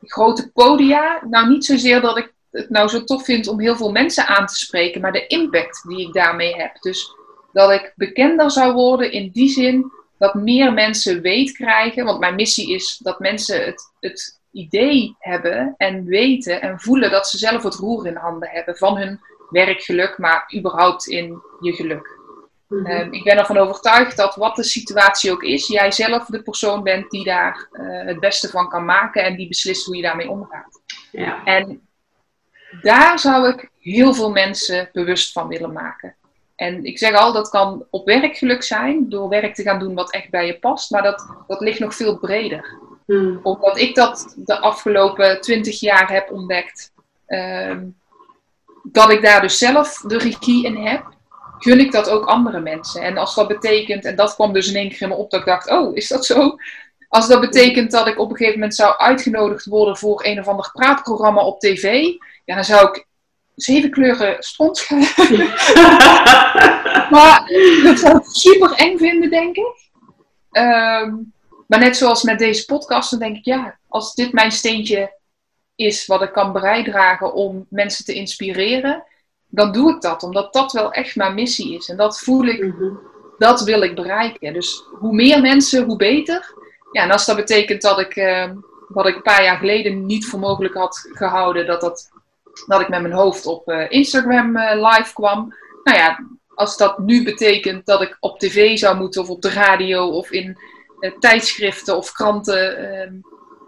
[0.00, 3.90] grote podia, nou niet zozeer dat ik het nou zo tof vind om heel veel
[3.90, 6.80] mensen aan te spreken, maar de impact die ik daarmee heb.
[6.80, 7.14] Dus
[7.52, 12.04] dat ik bekender zou worden in die zin dat meer mensen weet krijgen.
[12.04, 17.28] Want mijn missie is dat mensen het, het idee hebben en weten en voelen dat
[17.28, 22.18] ze zelf het roer in handen hebben van hun werkgeluk, maar überhaupt in je geluk.
[22.68, 22.86] Mhm.
[22.86, 26.82] Ehm, ik ben ervan overtuigd dat wat de situatie ook is, jij zelf de persoon
[26.82, 30.30] bent die daar eh, het beste van kan maken en die beslist hoe je daarmee
[30.30, 30.80] omgaat.
[31.12, 31.44] Ja.
[31.44, 31.88] En
[32.82, 36.16] daar zou ik heel veel mensen bewust van willen maken.
[36.56, 40.12] En ik zeg al, dat kan op werkgeluk zijn, door werk te gaan doen wat
[40.12, 42.78] echt bij je past, maar dat, dat ligt nog veel breder.
[43.06, 43.40] Hmm.
[43.42, 46.92] Omdat ik dat de afgelopen twintig jaar heb ontdekt,
[47.26, 47.84] ehm,
[48.82, 51.14] dat ik daar dus zelf de regie in heb
[51.58, 53.02] gun ik dat ook andere mensen.
[53.02, 55.40] En als dat betekent, en dat kwam dus in één keer in me op, dat
[55.40, 56.56] ik dacht, oh, is dat zo?
[57.08, 60.48] Als dat betekent dat ik op een gegeven moment zou uitgenodigd worden voor een of
[60.48, 62.02] ander praatprogramma op tv,
[62.44, 63.06] ja, dan zou ik
[63.54, 64.98] zeven kleuren stront gaan.
[67.16, 67.50] maar
[67.82, 69.90] dat zou ik super eng vinden, denk ik.
[70.50, 71.14] Ehm,
[71.66, 75.14] maar net zoals met deze podcast, dan denk ik, ja, als dit mijn steentje
[75.76, 79.04] is wat ik kan bijdragen om mensen te inspireren,
[79.48, 80.22] dan doe ik dat.
[80.22, 81.88] Omdat dat wel echt mijn missie is.
[81.88, 82.94] En dat voel ik, mhm.
[83.38, 84.52] dat wil ik bereiken.
[84.52, 86.54] Dus hoe meer mensen, hoe beter.
[86.92, 88.50] Ja, en als dat betekent dat ik, uh,
[88.88, 92.10] wat ik een paar jaar geleden niet voor mogelijk had gehouden, dat, dat,
[92.66, 95.54] dat ik met mijn hoofd op uh, Instagram uh, live kwam.
[95.84, 99.50] Nou ja, als dat nu betekent dat ik op tv zou moeten, of op de
[99.50, 100.58] radio, of in
[101.18, 102.76] tijdschriften of kranten.
[102.76, 103.14] Ehm,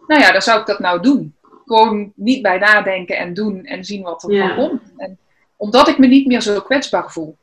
[0.07, 1.35] nou ja, dan zou ik dat nou doen.
[1.65, 4.83] Gewoon niet bij nadenken en doen en zien wat er van komt.
[4.97, 5.19] En
[5.57, 7.37] omdat ik me niet meer zo kwetsbaar voel.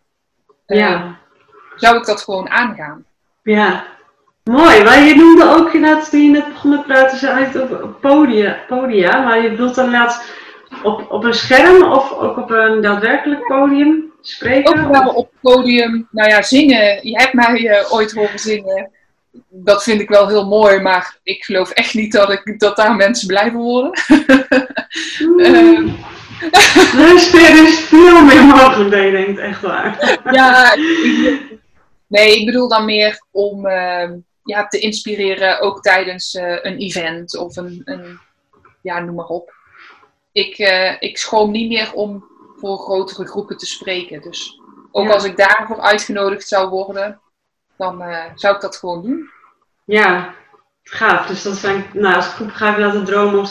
[0.66, 0.94] Ja.
[0.94, 1.12] Uh,
[1.76, 3.06] zou ik dat gewoon aangaan.
[3.44, 3.86] Ja,
[4.44, 4.84] mooi.
[4.84, 8.58] Maar je noemde ook inderdaad, toen je net begon met praten, ze uit op podia,
[8.68, 9.22] podia.
[9.24, 10.26] Maar je bedoelt dan inderdaad
[10.84, 14.80] op, op een scherm of ook op een daadwerkelijk podium spreken?
[14.80, 16.08] Ook wel op podium.
[16.12, 17.08] Nou ja, zingen.
[17.08, 18.92] Je hebt mij uh, ooit horen zingen.
[19.50, 22.96] Dat vind ik wel heel mooi, maar ik geloof echt niet dat, ik, dat daar
[22.96, 23.92] mensen blijven worden.
[27.34, 30.20] er is veel meer mogelijk dan je denkt, echt waar.
[30.32, 31.42] ja, ik,
[32.08, 34.10] nee, ik bedoel dan meer om uh,
[34.44, 38.20] ja, te inspireren, ook tijdens uh, een event of een, een,
[38.82, 39.54] ja, noem maar op.
[40.32, 42.26] Ik, uh, ik schroom niet meer om
[42.58, 44.22] voor grotere groepen te spreken.
[44.22, 44.60] Dus
[44.92, 45.14] ook ja.
[45.14, 47.20] als ik daarvoor uitgenodigd zou worden,
[47.78, 48.04] dan
[48.36, 49.30] zou ik dat gewoon doen.
[49.86, 50.34] Ja,
[50.84, 51.28] gaaf.
[51.28, 53.46] Dus dat zijn, nou, als ik goed begrijp, dat de droom om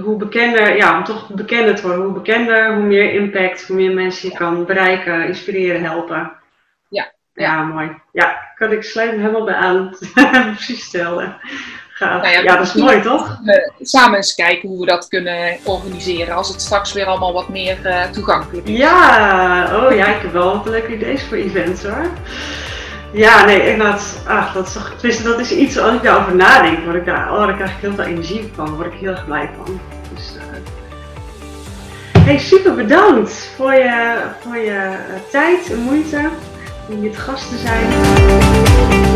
[0.00, 2.04] hoe bekender, ja, om toch bekender te worden.
[2.04, 6.32] Hoe bekender, hoe meer impact, hoe meer mensen je kan bereiken, inspireren, helpen.
[6.88, 7.12] Ja.
[7.34, 7.90] Ja, mooi.
[8.12, 9.96] Ja, kan ik sluit helemaal bij aan.
[10.54, 11.36] Precies stellen.
[11.88, 12.22] Gaaf.
[12.22, 13.40] Nou ja, ja, dat is mooi toch?
[13.80, 17.78] samen eens kijken hoe we dat kunnen organiseren als het straks weer allemaal wat meer
[17.84, 18.78] uh, toegankelijk is.
[18.78, 22.10] Ja, oh ja, ik heb wel wat leuke ideeën voor events hoor.
[23.16, 24.22] Ja, nee, inderdaad.
[24.26, 27.46] Ach, dat is toch, dat is iets, als ik daarover nadenk, word ik daar, oh,
[27.46, 29.80] daar krijg ik heel veel energie van, word ik heel erg blij van.
[30.14, 30.42] Dus, uh...
[32.24, 36.28] hey, super bedankt voor je, voor je uh, tijd en moeite
[36.88, 39.15] om hier te gast te zijn.